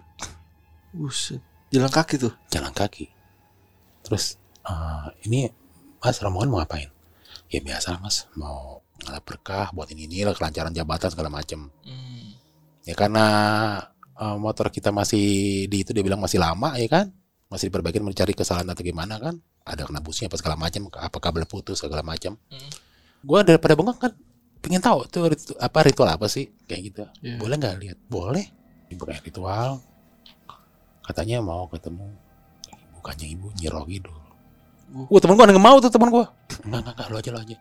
[0.93, 1.41] Buset.
[1.73, 2.32] Jalan kaki tuh.
[2.53, 3.10] jalan kaki.
[4.06, 5.47] Terus eh, ini
[6.04, 6.89] Mas rombongan mau ngapain?
[7.47, 11.71] Ya biasa Mas mau ngalap berkah buat ini ini lah kelancaran jabatan segala macem.
[11.86, 12.36] Hmm.
[12.84, 13.26] Ya karena
[14.19, 17.12] eh, motor kita masih di itu dia bilang masih lama ya kan,
[17.47, 19.39] masih diperbaiki mencari kesalahan atau gimana kan?
[19.63, 22.36] Ada kena busnya apa segala macam, apa kabel putus segala macam.
[22.52, 22.71] Hmm.
[23.23, 24.12] Gua daripada bengong kan
[24.63, 27.04] pengen tahu tuh ritu- apa ritual apa sih kayak gitu.
[27.19, 27.36] Iya.
[27.39, 27.97] Boleh nggak lihat?
[28.08, 28.47] Boleh.
[28.88, 29.80] Dibuka ritual.
[31.04, 32.08] Katanya mau ketemu
[32.95, 34.22] bukannya ibu Nyiroh Kidul.
[34.93, 35.10] Uh.
[35.10, 36.29] Wah temen gua nggak mau tuh temen gua.
[36.62, 37.58] Enggak enggak enggak lo aja lo aja.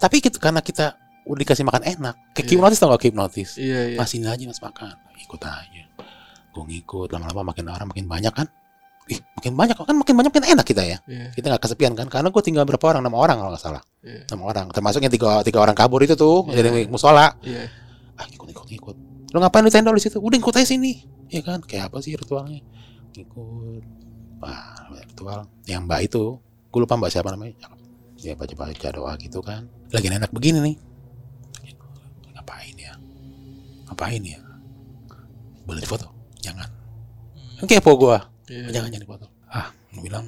[0.00, 0.96] Tapi gitu karena kita
[1.28, 2.14] udah dikasih makan enak.
[2.32, 2.52] Kayak Iya.
[2.56, 3.50] hipnotis tau gak hipnotis?
[3.60, 3.98] Iya, iya.
[4.00, 4.96] Mas ini aja mas makan.
[5.20, 5.82] Ikut aja.
[6.50, 8.48] Gue ngikut lama-lama makin orang makin banyak kan.
[9.06, 10.98] Ih makin banyak kan makin banyak makin enak kita ya.
[11.04, 13.82] Iya, Kita nggak kesepian kan karena gue tinggal berapa orang enam orang kalau nggak salah
[14.00, 14.22] iya.
[14.30, 16.62] enam orang termasuk yang tiga tiga orang kabur itu tuh Iya.
[16.62, 17.66] dari musola Iya.
[18.16, 18.96] ah ikut ikut ikut
[19.34, 22.14] lo ngapain di tenda di situ udah ikut aja sini ya kan kayak apa sih
[22.14, 22.62] ritualnya
[23.12, 23.82] ikut
[24.38, 26.38] wah ritual yang mbak itu
[26.70, 27.54] gue lupa mbak siapa namanya.
[28.20, 29.66] Ya baca baca doa gitu kan.
[29.90, 30.76] Lagi enak begini nih.
[32.34, 32.92] Ngapain ya?
[33.88, 34.38] Ngapain ya?
[35.66, 36.08] Boleh difoto
[36.40, 36.66] jangan.
[37.60, 37.68] Hmm.
[37.68, 38.18] kepo gue
[38.50, 38.66] Iya.
[38.74, 40.26] jangan jangan difoto ah gue bilang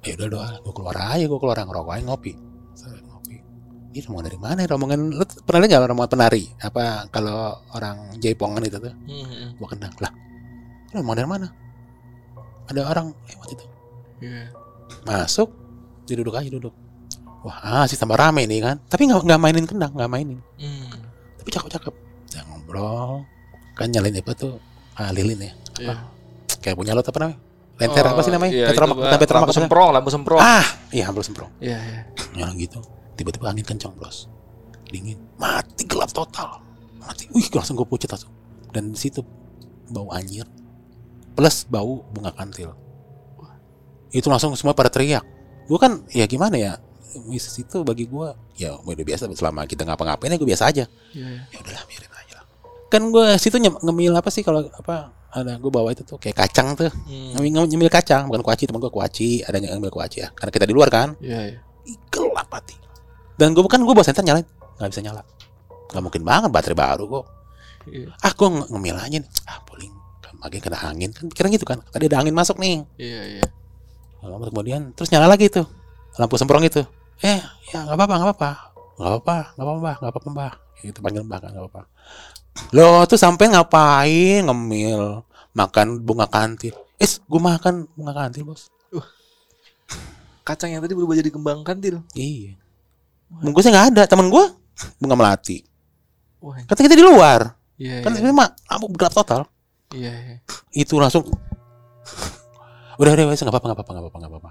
[0.00, 2.32] ya udah doa gue keluar aja gue keluar ngerokok aja ngopi.
[3.04, 3.36] Ngopi.
[3.92, 4.68] Ini rombongan dari mana ya?
[4.70, 6.44] Rombongan lu pernah lihat nggak rombongan penari?
[6.60, 8.90] Apa kalau orang jaipongan itu tuh?
[8.90, 9.54] Hmm.
[9.60, 9.92] gua kenal.
[10.00, 10.12] Lah
[10.94, 11.46] rombongan dari mana?
[12.64, 13.64] Ada orang lewat itu.
[14.24, 14.44] Iya.
[15.02, 15.50] Masuk.
[16.06, 16.74] Dia duduk aja duduk.
[17.44, 18.76] Wah sih tambah rame nih kan?
[18.88, 20.40] Tapi nggak nggak mainin kendang nggak mainin.
[20.56, 21.02] Hmm.
[21.36, 21.94] tapi cakep cakep
[22.32, 23.28] ya ngobrol.
[23.76, 24.56] Kan nyalain apa tuh?
[24.96, 25.52] Ah, lilin ya.
[25.76, 25.94] Iya.
[26.64, 27.38] kayak punya lo apa namanya?
[27.76, 28.52] Lentera apa sih namanya?
[28.54, 30.40] Oh, iya, Petromak, bukan Petromak, lampu apa semprong, lampu semprong.
[30.40, 31.50] ah iya hampir semprong.
[31.60, 32.00] Iya, iya.
[32.38, 32.80] nyala gitu.
[33.18, 34.30] Tiba-tiba angin kencang bros.
[34.88, 35.18] Dingin.
[35.36, 36.62] Mati gelap total.
[37.02, 37.28] Mati.
[37.34, 38.32] Wih langsung gue pucet langsung.
[38.70, 39.20] Dan di situ
[39.90, 40.46] bau anjir.
[41.34, 42.72] Plus bau bunga kantil
[44.14, 45.26] itu langsung semua pada teriak.
[45.66, 46.72] Gue kan ya gimana ya
[47.26, 50.84] mistis itu bagi gua ya udah biasa selama kita ngapa-ngapain ya gue biasa aja.
[51.10, 51.42] Iya, iya.
[51.50, 52.44] ya udahlah biarin aja lah.
[52.86, 56.38] Kan gue situ nyem- ngemil apa sih kalau apa ada gue bawa itu tuh kayak
[56.38, 56.90] kacang tuh.
[56.90, 57.34] Hmm.
[57.34, 60.64] ngemil, nyemil kacang bukan kuaci teman gue kuaci ada yang ngemil kuaci ya karena kita
[60.66, 61.18] di luar kan.
[61.18, 61.58] Iya, iya.
[61.84, 62.74] Ih, gelap mati
[63.34, 64.46] dan gue kan gue bawa senter nyalain
[64.78, 65.22] nggak bisa nyala.
[65.90, 67.26] Nggak mungkin banget baterai baru kok
[67.84, 69.30] Iya, ah gue nge- ngemil aja nih.
[69.44, 69.92] Ah paling
[70.40, 71.78] makin kena angin kan pikiran gitu kan.
[71.90, 72.82] Tadi ada angin masuk nih.
[72.98, 73.44] Iya, iya.
[74.24, 75.68] Lama kemudian terus nyala lagi tuh.
[76.16, 76.80] Lampu semprong itu.
[77.20, 78.50] Eh ya nggak apa-apa nggak apa-apa.
[78.94, 80.54] Nggak apa-apa nggak apa-apa nggak apa-apa mbak.
[80.84, 81.82] Itu panggil kan nggak apa-apa.
[82.72, 85.26] Lo tuh sampai ngapain ngemil?
[85.54, 88.70] Makan bunga kantil eh gue makan bunga kantil bos.
[90.44, 92.04] Kacang yang tadi berubah jadi kembang kantil.
[92.12, 92.56] iya.
[93.28, 94.44] Bungkusnya nggak ada temen gue
[95.00, 95.64] bunga melati.
[96.44, 97.56] Wah, kata kita di luar.
[97.80, 98.16] Iya, kan iya.
[98.20, 99.48] sebenarnya mah lampu gelap total.
[99.90, 100.36] Iya, iya.
[100.76, 101.24] itu langsung
[102.96, 104.50] udah udah wes nggak apa-apa nggak apa-apa nggak apa-apa nggak apa-apa.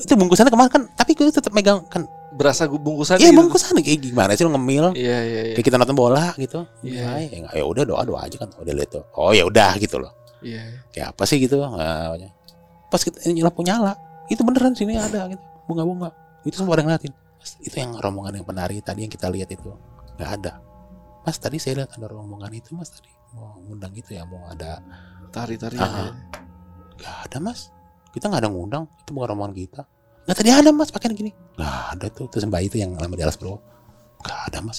[0.00, 2.08] Itu bungkusannya kemarin kan tapi gue tetap megang kan.
[2.36, 3.38] Berasa gu- bungkusan iya gitu.
[3.40, 3.82] bungkusannya.
[3.84, 4.92] Kayak gimana sih lo ngemil?
[4.92, 5.54] Iya, iya, iya.
[5.56, 6.64] kayak kita nonton bola gitu.
[6.84, 7.22] Iya.
[7.22, 8.48] ya, ya, ya udah doa doa aja kan.
[8.56, 9.04] Udah lihat tuh.
[9.16, 10.12] Oh ya udah gitu loh.
[10.44, 11.60] Iya, kayak apa sih gitu?
[11.64, 12.12] Nah,
[12.92, 13.96] pas kita ini lampu nyala.
[14.28, 15.40] Itu beneran sini ada gitu.
[15.64, 16.12] Bunga-bunga.
[16.44, 17.12] Itu semua pada ngeliatin.
[17.40, 19.72] Mas, itu yang rombongan yang penari tadi yang kita lihat itu.
[20.20, 20.52] Nggak ada.
[21.24, 23.10] Mas tadi saya lihat ada rombongan itu mas tadi.
[23.34, 24.78] Mau ngundang gitu ya mau ada
[25.34, 25.82] Tari-tarian.
[25.82, 25.90] Ah.
[25.90, 26.12] ya.
[27.00, 27.70] Nggak ada mas.
[28.12, 28.84] Kita nggak ada ngundang.
[29.02, 29.82] Itu bukan rombongan kita.
[30.26, 31.30] Nggak tadi ada mas pakaian gini.
[31.56, 32.26] Nggak ada tuh.
[32.32, 33.60] Terus mbak itu yang lama di alas bro.
[34.24, 34.78] Nggak ada mas.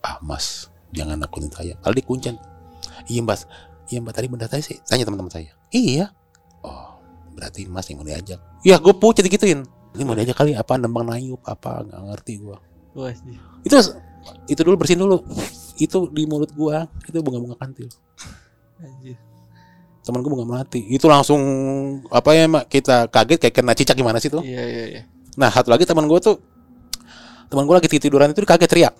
[0.00, 1.74] Ah mas jangan nakutin saya.
[1.80, 2.34] Kalau dikuncen
[3.06, 3.44] iya mas
[3.92, 4.12] iya mbak.
[4.16, 5.52] Tadi bener tadi sih tanya teman-teman saya.
[5.70, 6.10] Iya.
[6.64, 6.98] Oh
[7.36, 8.40] berarti mas yang mau diajak.
[8.66, 9.64] Ya gue pucat gituin
[9.96, 10.76] ini mau diajak kali apa?
[10.76, 11.84] Nembang nayup apa?
[11.84, 12.58] Nggak ngerti gue
[13.62, 13.76] itu
[14.50, 15.22] itu dulu bersihin dulu.
[15.80, 16.84] Itu di mulut gua.
[17.06, 17.88] Itu bunga-bunga kantil.
[18.80, 19.16] Anjir.
[20.10, 21.40] Temen gue bunga melati itu langsung
[22.10, 25.02] apa ya mak kita kaget kayak kena cicak gimana sih tuh Iya, iya, iya.
[25.38, 26.42] nah satu lagi teman gue tuh
[27.50, 28.94] teman gue lagi tiduran itu kaget teriak.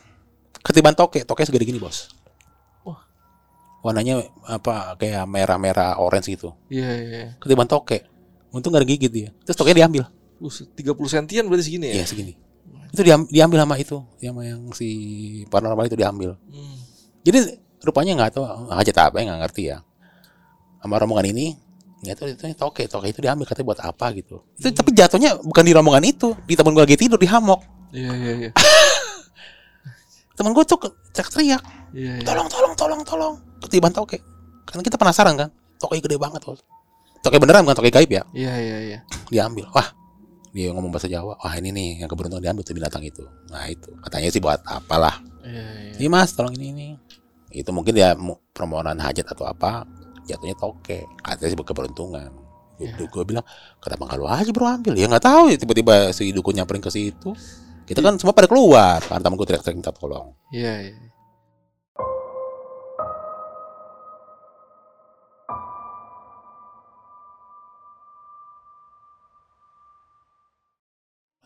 [0.61, 2.11] Ketiban toke toke segede gini bos.
[2.83, 2.99] Wah.
[3.81, 6.53] warnanya apa kayak merah-merah orange gitu.
[6.67, 7.29] Iya, iya, iya.
[7.39, 8.03] ketiban toke.
[8.51, 9.29] Untung gak ada gigit dia.
[9.47, 10.11] Terus toke diambil.
[10.43, 10.75] Uh, 30
[11.07, 12.03] sentian berarti segini ya?
[12.03, 12.35] Iya segini.
[12.91, 14.03] Itu diam, diambil sama itu.
[14.19, 14.89] Sama yang si
[15.47, 16.35] paranormal itu diambil.
[16.51, 16.77] Hmm.
[17.23, 19.77] jadi rupanya nggak tahu hajat apa ya nggak ngerti ya
[20.81, 21.47] sama rombongan ini
[22.01, 24.09] nggak tahu itu toke toke itu diambil katanya buat apa?
[24.17, 24.41] gitu.
[24.57, 27.61] Itu tapi jatuhnya bukan di rombongan itu di temen gue lagi tidur di hamok.
[27.93, 28.51] Iya, iya, iya.
[30.37, 31.61] temen gue tuh ke- teriak
[31.93, 32.25] Iya, iya.
[32.25, 33.35] tolong tolong tolong tolong.
[33.61, 34.17] Ketiban toke.
[34.65, 36.61] Karena kita penasaran kan toke gede banget bos
[37.21, 38.25] toke beneran bukan toke gaib ya?
[38.33, 38.99] Iya, iya, iya.
[39.29, 39.69] diambil.
[39.77, 39.93] Wah
[40.51, 41.37] dia ngomong bahasa Jawa.
[41.37, 43.29] Wah ini nih yang keberuntungan diambil tuh binatang itu.
[43.53, 43.93] Nah itu.
[44.01, 45.21] Katanya sih buat apalah.
[45.45, 45.93] Iya, iya.
[46.01, 46.89] ini mas tolong ini ini.
[47.53, 48.17] Itu mungkin dia
[48.57, 49.85] permohonan hajat atau apa
[50.27, 51.07] jatuhnya toke.
[51.21, 52.31] Katanya sih keberuntungan.
[52.81, 52.97] Iya.
[52.97, 53.45] gue bilang
[53.77, 54.97] kenapa lu aja bro ambil?
[54.97, 57.37] Ya nggak tahu ya tiba-tiba si dukun nyamperin ke situ.
[57.85, 59.05] Kita kan semua pada keluar.
[59.05, 60.33] Karena temen gue teriak-teriak minta tolong.
[60.49, 60.97] Iya, iya.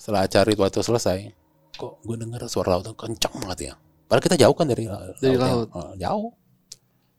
[0.05, 1.33] setelah acara ritual itu selesai
[1.81, 3.75] kok gue denger suara laut kencang banget ya.
[4.05, 5.49] Padahal kita jauh kan dari, Dari lautnya.
[5.49, 5.69] laut.
[5.73, 6.31] Eh, jauh.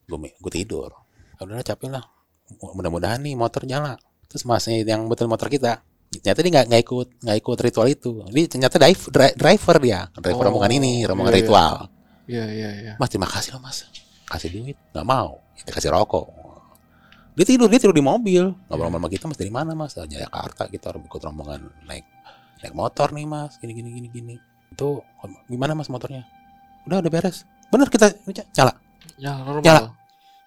[0.06, 0.94] Gue gue tidur
[1.44, 2.06] udah capek lah
[2.62, 3.98] mudah-mudahan nih motor nyala.
[4.30, 5.82] Terus masnya yang betul motor kita.
[6.14, 8.12] Ternyata dia nggak ikut nggak ikut ritual itu.
[8.32, 10.00] Dia ternyata drive, dri- driver dia.
[10.14, 11.44] Driver Oh, rombongan ini rombongan iya, iya.
[11.44, 11.74] ritual.
[12.26, 12.94] Iya, iya, iya.
[12.98, 13.86] mas terima kasih loh mas.
[14.30, 14.78] Kasih duit.
[14.94, 15.42] Nggak mau.
[15.58, 16.26] Kita kasih rokok.
[17.36, 18.48] Dia tidur dia tidur di mobil.
[18.72, 19.92] Ngobrol sama kita mas dari mana mas?
[19.98, 22.06] Dari Jakarta kita harus ikut rombongan naik
[22.64, 23.58] naik motor nih mas.
[23.60, 24.36] Gini gini gini gini.
[24.72, 25.04] Itu
[25.52, 26.24] gimana mas motornya?
[26.88, 27.44] Udah udah beres.
[27.74, 28.14] Bener kita
[28.56, 28.74] nyala?
[29.18, 29.64] Ya, normal.
[29.66, 29.82] Nyala.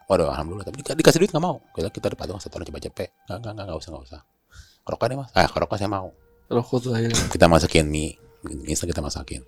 [0.09, 0.67] Waduh alhamdulillah.
[0.67, 1.61] Tapi di- dikasih duit nggak mau.
[1.77, 4.21] Kita kita dapat dong satu orang cepet cepet nggak nggak nggak nggak usah nggak usah.
[4.83, 5.31] Kerokok nih mas.
[5.37, 6.09] Ah kerokok saya mau.
[6.49, 6.93] Rokok tuh
[7.29, 8.17] kita masukin mie.
[8.43, 9.45] Mie kita masukin.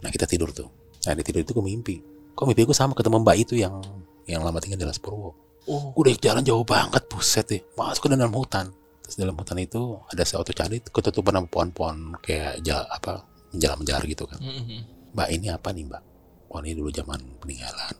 [0.00, 0.72] Nah kita tidur tuh.
[1.04, 2.00] Nah di tidur itu gue mimpi.
[2.32, 3.76] Kok mimpi gue sama ketemu mbak itu yang
[4.24, 5.36] yang lama tinggal di Las Purwo.
[5.62, 7.62] Oh, udah jalan jauh banget buset deh.
[7.78, 8.72] Masuk ke dalam hutan.
[9.06, 13.22] Terus dalam hutan itu ada suatu cari ketutupan sama pohon-pohon kayak jala, apa
[13.54, 14.40] menjalar menjalar gitu kan.
[14.42, 15.12] Mhm.
[15.12, 16.02] mbak ini apa nih mbak?
[16.48, 17.94] Wah ini dulu zaman peninggalan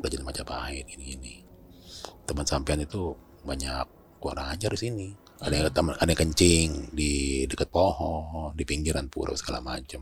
[0.00, 1.34] jadi Majapahit gini gini
[2.26, 3.86] teman sampean itu banyak
[4.22, 5.08] kurang ajar di sini.
[5.42, 10.00] Ada yang teman ada yang kencing di dekat pohon di pinggiran pura segala macem.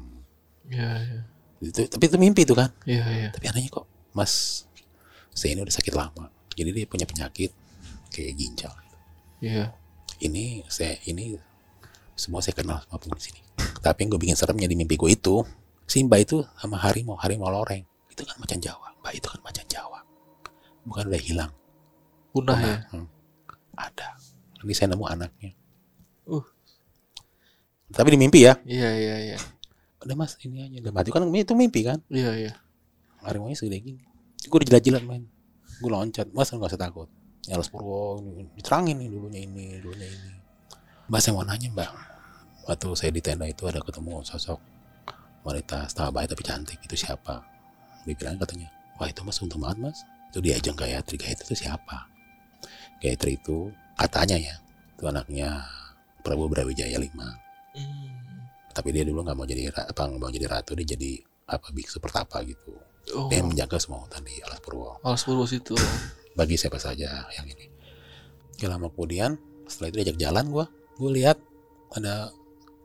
[0.68, 1.20] Iya, iya.
[1.64, 2.70] itu tapi itu mimpi itu kan?
[2.84, 3.28] Iya, iya.
[3.32, 4.64] tapi anehnya kok mas
[5.32, 6.28] saya ini udah sakit lama.
[6.52, 7.50] Jadi dia punya penyakit
[8.12, 8.72] kayak ginjal.
[9.40, 9.72] Iya.
[10.20, 11.40] ini saya ini
[12.12, 13.40] semua saya kenal semua penghuni sini.
[13.80, 15.40] Tapi yang gue bikin seremnya di mimpi gue itu
[15.88, 17.80] si mbak itu sama harimau harimau loreng.
[18.12, 18.92] Itu kan macan jawa.
[19.00, 19.64] Mbak itu kan macan
[20.86, 21.52] bukan udah hilang
[22.30, 22.76] Punah ya.
[22.94, 23.06] Hmm.
[23.74, 24.16] ada
[24.62, 25.52] ini saya nemu anaknya
[26.30, 26.46] Uh.
[27.90, 28.54] Tapi di mimpi ya.
[28.62, 29.38] Iya iya iya.
[29.98, 30.78] Udah mas ini aja.
[30.78, 31.98] Udah mati kan itu mimpi kan.
[32.06, 32.52] Iya iya.
[33.26, 34.02] Harimau segede gini.
[34.46, 35.26] Gue udah jilat-jilat main.
[35.82, 36.30] Gue loncat.
[36.30, 37.10] Mas nggak usah takut.
[37.48, 40.32] Ya Alas Purwo ini, diterangin nih dulunya ini, dulunya ini.
[41.10, 41.90] Mas yang mau nanya mbak.
[42.70, 44.60] Waktu saya di tenda itu ada ketemu sosok
[45.42, 46.78] wanita setengah baik tapi cantik.
[46.84, 47.42] Itu siapa?
[48.06, 48.70] Dia bilang katanya,
[49.00, 49.98] wah itu mas untung banget mas.
[50.30, 51.18] Itu dia ajang Gayatri.
[51.18, 52.06] Gayatri itu siapa?
[52.98, 54.54] Gayatri itu katanya ya.
[54.94, 55.64] Itu anaknya
[56.20, 57.10] Prabowo Brawijaya 5
[57.70, 58.10] Hmm.
[58.74, 62.02] tapi dia dulu nggak mau jadi apa nggak mau jadi ratu dia jadi apa biksu
[62.02, 62.74] pertapa gitu
[63.14, 63.30] Oh.
[63.30, 65.78] dia menjaga semua hutan di Alas Purwo Alas Purwo situ.
[66.34, 67.70] bagi siapa saja yang ini
[68.58, 70.66] Gak lama kemudian setelah itu diajak jalan gua
[70.98, 71.38] gue lihat
[71.94, 72.34] ada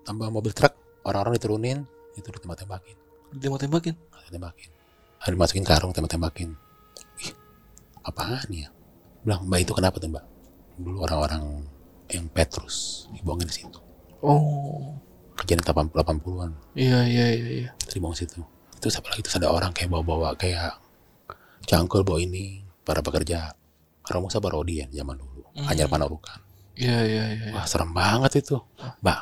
[0.01, 0.71] tambah mobil truk
[1.01, 1.77] orang-orang diturunin
[2.13, 2.95] itu ditembak-tembakin
[3.33, 3.97] Dia mau tembakin.
[4.29, 4.69] tembakin
[5.17, 6.53] ada dimasukin karung tembak-tembakin
[8.05, 8.69] apaan ya?
[9.25, 10.25] Bilang mbak itu kenapa tuh mbak?
[10.77, 11.65] Dulu orang-orang
[12.13, 13.79] yang Petrus dibuangin di situ.
[14.25, 14.95] Oh.
[15.35, 17.69] kejadian 80-an Iya iya iya iya.
[17.75, 18.39] terus dibuang situ.
[18.79, 20.79] Itu siapa lagi terus ada orang kayak bawa-bawa kayak
[21.67, 23.51] cangkul bawa ini para pekerja.
[24.05, 25.43] Romo Musa Barodi ya zaman dulu.
[25.57, 25.65] Hmm.
[25.65, 26.37] Anyar Panarukan.
[26.77, 27.45] Iya iya iya.
[27.49, 27.53] iya.
[27.57, 28.61] wah serem banget itu.
[29.01, 29.19] Mbak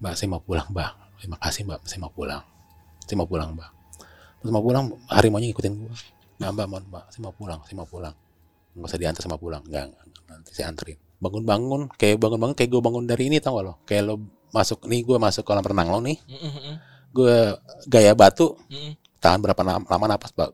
[0.00, 0.92] mbak saya mau pulang mbak.
[1.20, 1.80] Terima kasih mbak.
[1.84, 2.42] Saya mau pulang.
[3.04, 3.70] Saya mau pulang mbak.
[4.40, 5.94] Terus mau pulang harimaunya ngikutin gua
[6.36, 8.14] mbak mbak mohon mbak saya mau pulang saya mau pulang.
[8.76, 9.62] Nggak usah diantar sama pulang.
[9.64, 10.98] Enggak, enggak, enggak, nanti saya anterin.
[11.16, 13.74] Bangun-bangun kayak bangun-bangun kayak gue bangun dari ini tau gak lo?
[13.88, 14.14] Kayak lo
[14.52, 16.20] masuk nih gue masuk kolam renang lo nih.
[16.28, 16.76] Mm,
[17.16, 17.36] gue
[17.88, 18.52] gaya batu.
[18.68, 20.52] Mm, tahan berapa lama, lama napas bang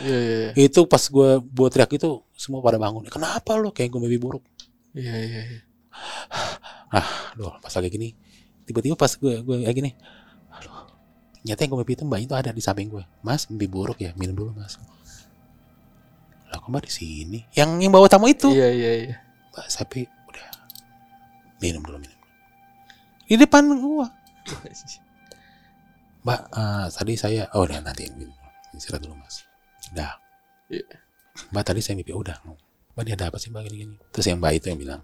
[0.00, 0.64] Iya iya iya.
[0.64, 3.04] itu pas gue buat teriak itu semua pada bangun.
[3.10, 3.68] Kenapa lo?
[3.68, 4.40] Kayak gue mimpi buruk.
[4.96, 5.60] Iya iya iya.
[6.90, 8.08] aduh pas lagi gini
[8.66, 9.90] tiba-tiba pas gue gue kayak gini
[11.40, 14.12] nyata yang gue mimpi itu mbak itu ada di samping gue mas mimpi buruk ya
[14.16, 14.76] minum dulu mas.
[16.52, 17.38] Lah kok mbak di sini?
[17.56, 18.52] Yang yang bawa tamu itu.
[18.52, 19.16] Iya iya iya.
[19.56, 20.46] mbak sapi udah.
[21.64, 22.18] Minum dulu minum
[23.30, 24.06] di depan gue
[26.26, 28.36] mbak eh, tadi saya oh udah nanti minum.
[28.76, 29.48] Istirahat dulu mas.
[29.96, 30.20] Udah.
[30.68, 30.84] Iya.
[31.56, 32.36] mbak tadi saya mimpi udah.
[32.92, 35.00] Mbak dia ada apa sih mbak gini gini terus yang mbak itu yang bilang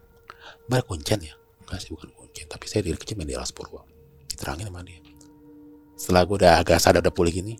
[0.69, 1.33] mbak kuncen ya?
[1.65, 3.89] Enggak sih bukan kuncen tapi saya dari kecil main di alas purwo
[4.29, 5.01] diterangin sama dia
[5.97, 7.57] setelah gue udah agak sadar udah pulih gini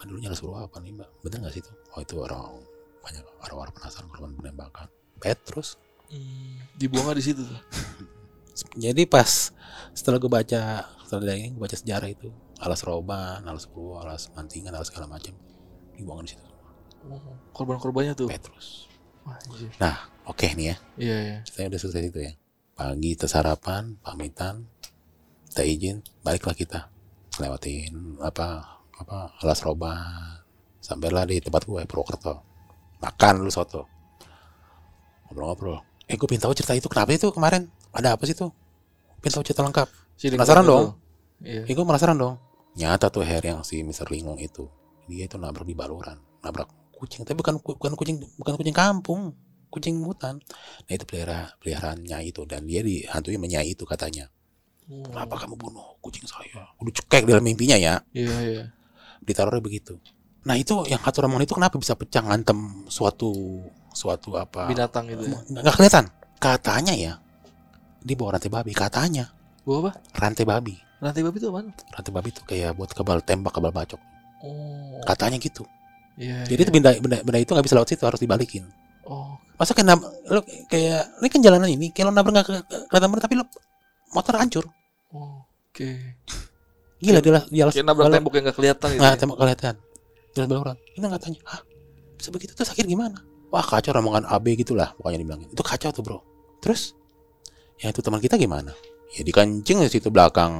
[0.00, 1.08] "Ah, dulunya alas purwo apa nih mbak?
[1.22, 1.72] Bener nggak sih itu?
[1.94, 2.58] Oh itu orang
[3.04, 4.88] banyak orang-orang penasaran korban penembakan.
[5.20, 5.78] Petrus
[6.12, 7.60] Hmm, dibuang di situ tuh.
[8.84, 9.48] jadi pas
[9.96, 12.28] setelah gue baca setelah ini gue baca sejarah itu
[12.60, 15.32] alas roban alas purwo alas mantingan alas segala macam
[15.96, 16.44] dibuang di situ.
[17.08, 17.18] Oh,
[17.56, 18.28] korban-korbannya tuh.
[18.28, 18.92] Petrus.
[19.24, 19.40] Wah,
[19.80, 20.76] nah oke nih ya.
[21.00, 21.36] Iya iya.
[21.48, 22.32] kita udah selesai itu ya.
[22.76, 24.68] Pagi kita sarapan pamitan
[25.48, 26.92] kita izin baliklah kita
[27.40, 30.42] lewatin apa apa alas roban
[30.82, 32.42] sampailah di tempat gue Purwokerto
[33.00, 33.88] makan dulu soto
[35.28, 35.80] ngobrol-ngobrol
[36.10, 38.52] eh gue pengen tahu cerita itu kenapa itu kemarin ada apa sih tuh
[39.24, 39.88] pengen tahu cerita lengkap
[40.22, 40.94] Si Penasaran dong?
[41.42, 41.66] Iya.
[41.66, 42.38] Eh gue penasaran dong.
[42.78, 44.06] Nyata tuh Her yang si Mr.
[44.06, 44.70] Linglong itu.
[45.10, 46.14] Dia itu nabrak di baluran.
[46.46, 47.26] Nabrak kucing.
[47.26, 49.34] Tapi bukan bukan kucing bukan kucing kampung.
[49.66, 50.38] Kucing hutan.
[50.86, 52.46] Nah itu pelihara peliharaan Nyai itu.
[52.46, 54.30] Dan dia dihantui sama Nyai itu katanya.
[54.90, 56.66] Oh, Kenapa kamu bunuh kucing saya?
[56.82, 58.02] Udah cekek dalam mimpinya ya.
[58.10, 58.64] Iya iya.
[59.22, 59.96] Ditaruhnya begitu.
[60.42, 63.62] Nah itu yang Haturamon itu kenapa bisa pecah ngantem suatu
[63.94, 64.66] suatu apa?
[64.66, 65.22] Binatang itu.
[65.22, 65.38] Ya.
[65.38, 66.04] Nggak nggak kelihatan.
[66.42, 67.12] Katanya ya.
[68.02, 68.74] Dia bawa rantai babi.
[68.74, 69.30] Katanya.
[69.62, 69.92] Bawa apa?
[70.18, 70.74] Rantai babi.
[70.98, 71.60] Rantai babi itu apa?
[71.94, 74.00] Rantai babi itu kayak buat kebal tembak, kebal bacok.
[74.42, 74.98] Oh.
[75.06, 75.62] Katanya gitu.
[76.18, 76.44] Iya.
[76.44, 76.66] Jadi iya.
[76.66, 78.66] itu benda, benda, benda itu nggak bisa lewat situ harus dibalikin.
[79.06, 79.38] Oh.
[79.54, 83.08] Masa kayak lo kayak ini kan jalanan ini, kayak lo nabrak nggak ke, ke, kelihatan
[83.14, 83.44] bener, tapi lo
[84.12, 84.64] motor hancur.
[85.16, 86.20] oh, Oke.
[87.02, 89.02] Gila dia dia Kayak nabrak tembok yang gak kelihatan gitu.
[89.02, 89.18] Nah, ya.
[89.18, 89.74] tembok kelihatan.
[90.32, 90.76] Jalan baluran.
[90.94, 91.60] Itu nggak tanya, ah
[92.16, 93.18] bisa begitu tuh sakit gimana?
[93.52, 95.48] Wah kacau rombongan AB gitulah pokoknya dibilangin.
[95.50, 96.18] Itu kacau tuh bro.
[96.62, 96.96] Terus
[97.82, 98.72] yang itu teman kita gimana?
[99.12, 100.54] Ya dikencing di situ belakang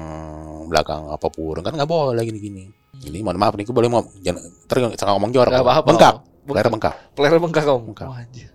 [0.69, 2.65] belakang apa purun kan nggak boleh gini gini.
[3.03, 5.51] Ini mohon maaf nih, gue boleh mau jangan terus ngomong jorok.
[5.51, 5.89] Gak apa-apa.
[5.89, 6.55] Bengkak, Bengkak.
[6.59, 7.81] Leher bengkak, Pelera bengkak kamu.
[7.89, 8.07] Bengkak.
[8.11, 8.51] Wah, anjir.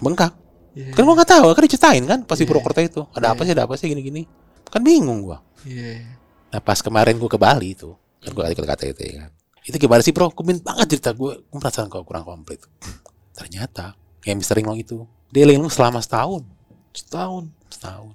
[0.00, 0.32] bengkak.
[0.70, 0.94] Iya.
[0.94, 2.50] Kan gua nggak tahu, kan diceritain kan pas di Iya.
[2.50, 3.02] Purwokerto itu.
[3.10, 3.46] Ada apa Iya.
[3.46, 4.22] sih, ada apa sih gini-gini.
[4.66, 5.42] Kan bingung gua.
[5.62, 6.18] Iya.
[6.50, 9.30] Nah pas kemarin gua ke Bali itu, kan gua ikut KTT kan.
[9.60, 10.30] Itu gimana sih bro?
[10.30, 11.36] Gue minta banget cerita gue.
[11.36, 12.64] Gue perasaan kau kurang komplit.
[13.36, 14.56] Ternyata kayak Mr.
[14.56, 14.96] Linglong itu,
[15.28, 16.48] dia linglung selama setahun,
[16.90, 17.44] Setahun.
[17.68, 18.12] setahun.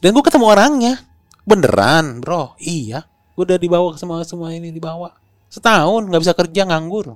[0.00, 0.94] Dan gue ketemu orangnya,
[1.44, 2.56] beneran bro.
[2.56, 3.04] Iya,
[3.36, 5.12] gue udah dibawa ke semua semua ini dibawa.
[5.52, 7.12] Setahun nggak bisa kerja nganggur.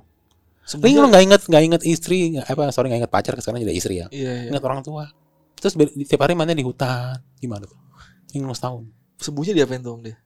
[0.81, 3.99] Linglung nggak inget nggak inget istri, nggak- apa sorry nggak inget pacar sekarang jadi istri
[3.99, 4.07] ya.
[4.13, 4.49] Iya, iya.
[4.53, 5.09] Ingat orang tua.
[5.57, 5.73] Terus
[6.07, 7.17] tiap hari mainnya di hutan.
[7.37, 7.77] Gimana tuh?
[8.33, 8.85] Linglung setahun.
[9.21, 10.17] Sembunyi diapain tuh om dia?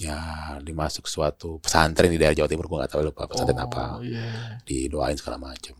[0.00, 0.18] Ya,
[0.64, 4.00] dimasuk suatu pesantren di daerah Jawa Timur, gue gak tahu lupa pesantren oh, apa.
[4.02, 4.58] Iya.
[4.64, 5.76] Didoain segala macam.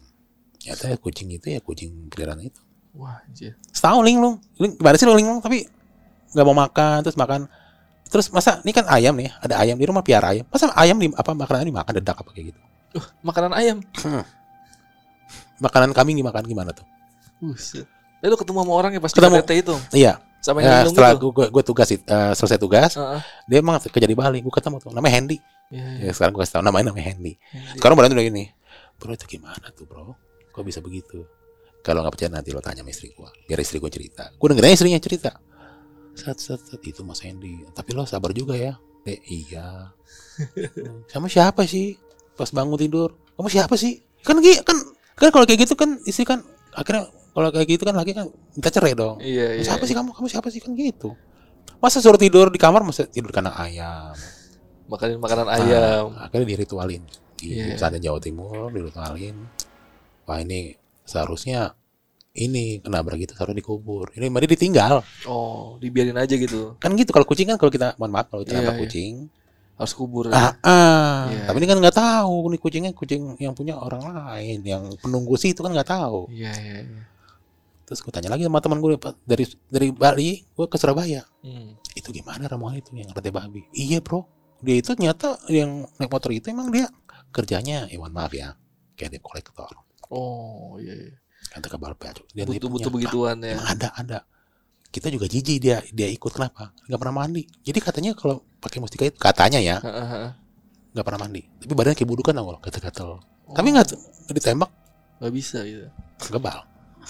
[0.63, 2.61] Nyata ya kucing itu ya kucing peliharaan itu.
[2.95, 3.57] Wah, anjir.
[3.73, 4.39] Setahun linglung.
[4.61, 5.41] Ling, gimana sih lo linglung?
[5.41, 5.65] Tapi
[6.33, 7.41] nggak mau makan terus makan
[8.09, 11.13] terus masa ini kan ayam nih ada ayam di rumah piara ayam masa ayam di
[11.13, 12.61] apa makanan dimakan dedak apa kayak gitu
[12.93, 13.79] Uh, makanan ayam.
[15.63, 16.85] makanan kambing dimakan gimana tuh?
[17.41, 17.87] Buset.
[18.23, 19.37] Eh lu ketemu sama orang ya pas Ketemu.
[19.43, 19.59] ketemu.
[19.63, 19.75] itu?
[19.99, 20.13] Iya.
[20.43, 21.31] Sama yang ya, setelah gitu.
[21.31, 22.03] gue gue tugas eh,
[22.35, 23.21] selesai tugas Heeh.
[23.47, 24.91] dia emang kerja di Bali gue ketemu tuh.
[24.91, 25.39] Namanya Hendy.
[25.71, 26.11] Iya, iya.
[26.11, 27.33] ya sekarang gue kasih tahu namanya namanya Hendy.
[27.79, 28.45] Sekarang badan udah gini
[28.99, 30.15] bro itu gimana tuh bro?
[30.55, 31.27] Kok bisa begitu?
[31.83, 34.31] Kalau nggak percaya nanti lo tanya sama istri gue biar istri gue cerita.
[34.35, 35.31] Gue dengerin istrinya cerita.
[36.19, 37.63] Set set set itu mas Hendy.
[37.71, 38.75] Tapi lo sabar juga ya.
[39.03, 39.91] Dek, iya.
[41.11, 41.99] Sama siapa sih
[42.35, 44.77] pas bangun tidur kamu siapa sih kan kan
[45.15, 46.41] kan kalau kayak gitu kan istri kan
[46.73, 49.63] akhirnya kalau kayak gitu kan laki kan minta cerai dong Iya, iya.
[49.63, 51.13] siapa sih kamu kamu siapa sih kan gitu
[51.79, 54.15] masa suruh tidur di kamar masa tidur kandang ayam
[54.83, 56.13] Makanin makanan ayam.
[56.13, 57.01] Nah, akhirnya diritualin
[57.35, 57.75] di Iya.
[57.77, 59.49] sana Jawa Timur diritualin
[60.23, 61.73] wah ini seharusnya
[62.33, 66.77] ini kenabrak gitu seharusnya dikubur ini mari ditinggal Oh, dibiarin aja gitu.
[66.77, 68.83] kan gitu kalau kucing kan kalau kita mohon maaf kalau kita Iya, nabrak iya.
[68.85, 69.13] kucing
[69.83, 70.31] Harus kubur.
[70.31, 71.27] ah, ah.
[71.27, 71.51] Iya.
[71.51, 75.51] tapi ini kan nggak tahu nih kucingnya kucing yang punya orang lain yang penunggu sih
[75.51, 77.03] itu kan nggak tahu Iya, iya, iya.
[77.83, 81.75] terus gue tanya lagi sama teman gue dari dari Bali gue ke Surabaya Hmm.
[81.93, 84.23] itu gimana ramuan itu yang rete babi iya bro
[84.63, 86.87] dia itu ternyata yang naik motor itu emang dia
[87.35, 88.55] kerjanya ya mohon maaf ya
[88.95, 89.67] kayak debt kolektor
[90.13, 91.13] Oh, iya, iya.
[91.51, 91.97] kata kabar
[92.31, 93.57] dia Butuh butuh begituan ya.
[93.59, 94.19] ada ada
[94.93, 97.43] kita juga jijik dia dia ikut kenapa nggak pernah mandi.
[97.65, 99.81] Jadi katanya kalau pakai mustika itu katanya ya
[100.93, 101.43] nggak pernah mandi.
[101.59, 103.09] Tapi badannya kayak budukan tau nggak gatel-gatel.
[103.17, 103.89] Oh, tapi nggak
[104.31, 104.71] ditembak.
[105.19, 105.89] Nggak bisa gitu.
[106.31, 106.63] gebal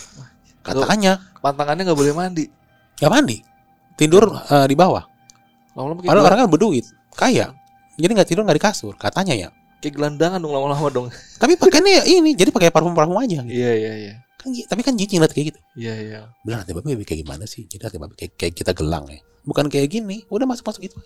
[0.66, 1.18] katanya.
[1.42, 2.44] Pantangannya nggak boleh mandi.
[2.96, 3.36] nggak mandi.
[3.98, 5.02] Tidur eh, di bawah.
[5.74, 7.46] Lama-lama kayak, Padahal gelan- orang kan berduit kaya.
[7.98, 8.94] Jadi nggak tidur nggak di kasur.
[8.94, 9.48] Katanya ya.
[9.82, 11.06] Kayak gelandangan dong lama-lama dong.
[11.42, 13.50] tapi pakainya ya ini jadi pakai parfum parfum aja gitu.
[13.50, 14.14] Iya, iya, iya.
[14.42, 15.60] Kan tapi kan jijik ngeliat kayak gitu.
[15.78, 16.20] Iya, iya.
[16.42, 17.62] bilang hati babi kayak gimana sih?
[17.64, 19.22] Jadi hati babi kayak, kayak kita gelang ya.
[19.42, 20.98] Bukan kayak gini udah masuk masuk itu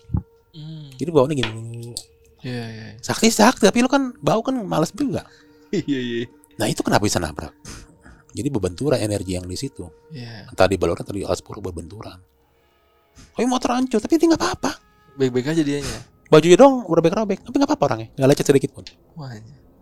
[0.57, 0.89] Hmm.
[0.97, 1.93] jadi baunya gini.
[2.41, 2.87] Iya, iya.
[2.97, 5.21] sakti sakti tapi lu kan bau kan males juga.
[5.69, 6.23] Iya, iya.
[6.57, 7.53] nah itu kenapa bisa nabrak?
[8.33, 9.85] Jadi berbenturan energi yang di situ.
[10.09, 10.49] Iya.
[10.49, 12.17] entah di Baluran atau di Aspur berbenturan.
[13.33, 14.71] Tapi motor hancur tapi dia nggak apa-apa.
[15.17, 15.97] Baik-baik aja dianya.
[16.27, 17.39] bajunya dong robek-robek.
[17.45, 18.07] Tapi nggak apa-apa orangnya.
[18.17, 18.83] Nggak lecet sedikit pun.
[19.15, 19.33] Wah,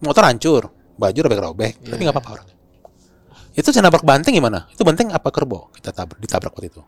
[0.01, 0.63] motor hancur.
[0.95, 2.03] Baju robek-robek tapi Iya.
[2.07, 2.54] nggak apa-apa orangnya
[3.55, 6.81] itu saya nabrak banteng gimana itu banteng apa kerbau kita tabrak ditabrak waktu itu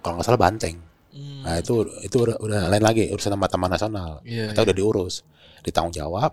[0.00, 0.76] kalau nggak salah banteng
[1.10, 1.42] Hmm.
[1.42, 1.74] nah itu
[2.06, 4.66] itu udah, udah lain lagi urusan sama taman nasional Iya, kita iya.
[4.70, 5.26] udah diurus
[5.58, 6.30] ditanggung jawab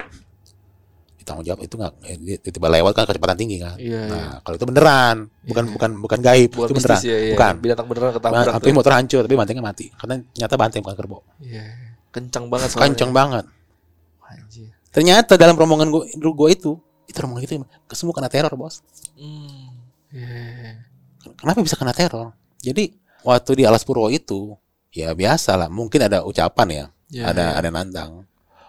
[1.18, 4.02] ditanggung jawab itu nggak eh, dia tiba lewat kan kecepatan tinggi kan Iya, iya.
[4.06, 5.74] nah kalau itu beneran bukan Iya.
[5.74, 7.34] bukan bukan gaib Bukan itu beneran ya, iya.
[7.34, 8.54] bukan Binatang beneran ketabrak.
[8.54, 8.76] tapi tuh.
[8.78, 11.64] motor hancur tapi bantengnya mati karena ternyata banteng bukan kerbau Iya.
[12.14, 13.45] Kencang banget kenceng banget
[14.24, 14.70] Anjir.
[14.93, 16.78] ternyata dalam rombongan gua, gua itu
[17.08, 17.53] itu rombongan itu
[17.95, 18.84] semua kena teror bos.
[19.16, 19.74] Hmm.
[20.08, 20.84] Iya.
[21.36, 22.32] kenapa bisa kena teror?
[22.64, 24.55] Jadi waktu di Alas Purwo itu
[24.91, 25.68] ya biasa lah.
[25.72, 26.86] Mungkin ada ucapan ya.
[27.08, 27.60] Iya, ada iya.
[27.64, 28.28] ada nantang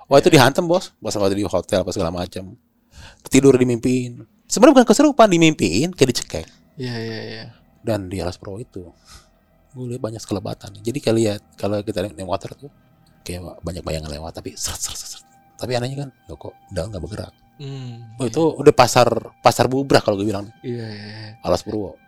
[0.09, 0.95] wah itu dihantam bos.
[1.03, 2.55] Pas waktu di hotel pas segala macam.
[3.29, 6.47] Tidur dimimpiin sebenarnya bukan keserupan dimimpiin kayak dicekek.
[6.79, 7.45] Iya, iya, iya.
[7.83, 8.87] dan di Alas Purwo itu
[9.75, 12.71] gue lihat banyak kelebatan jadi kalau lihat kalau kita naik naik motor tuh
[13.23, 15.27] kayak banyak bayangan lewat tapi seret seret seret
[15.59, 18.15] tapi anehnya kan kok udah nggak bergerak Hmm.
[18.23, 19.11] oh, itu udah pasar
[19.43, 21.31] pasar bubrah kalau gue bilang Iya, iya, iya.
[21.43, 21.99] Alas Purwo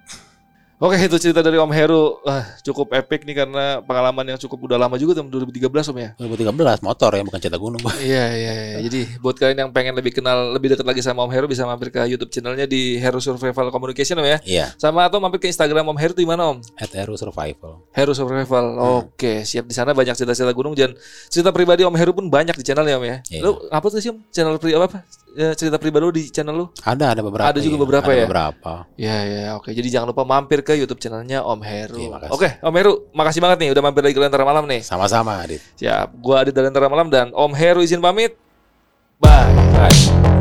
[0.81, 4.81] Oke itu cerita dari Om Heru ah, cukup epic nih karena pengalaman yang cukup udah
[4.81, 6.11] lama juga tahun 2013 Om ya.
[6.16, 8.78] 2013 motor ya bukan cetak gunung Iya iya iya.
[8.89, 11.93] Jadi buat kalian yang pengen lebih kenal lebih dekat lagi sama Om Heru bisa mampir
[11.93, 14.39] ke YouTube channelnya di Heru Survival Communication Om ya.
[14.49, 16.64] iya Sama atau mampir ke Instagram Om Heru di mana Om?
[16.81, 18.64] at Aero Survival Heru Survival.
[19.05, 20.97] Oke siap di sana banyak cerita-cerita gunung dan
[21.28, 23.16] cerita pribadi Om Heru pun banyak di channelnya Om ya.
[23.28, 23.41] Iya.
[23.45, 24.89] Lu upload sih Om channel pri apa?
[24.89, 25.01] apa?
[25.31, 26.66] Ya, cerita pribadi lu di channel lu?
[26.83, 27.83] ada ada beberapa Ada juga iya.
[27.85, 28.24] beberapa ada ya?
[28.26, 29.70] beberapa Iya iya oke.
[29.76, 31.99] Jadi jangan lupa mampir ke YouTube channelnya Om Heru.
[31.99, 32.29] Iya.
[32.31, 34.83] Oke Om Heru, makasih banget nih udah mampir lagi ke Lentera Malam nih.
[34.83, 38.35] sama-sama Adit Siap, gua Adit dari Lentera Malam dan Om Heru izin pamit.
[39.21, 39.53] Bye.
[39.77, 40.39] Bye.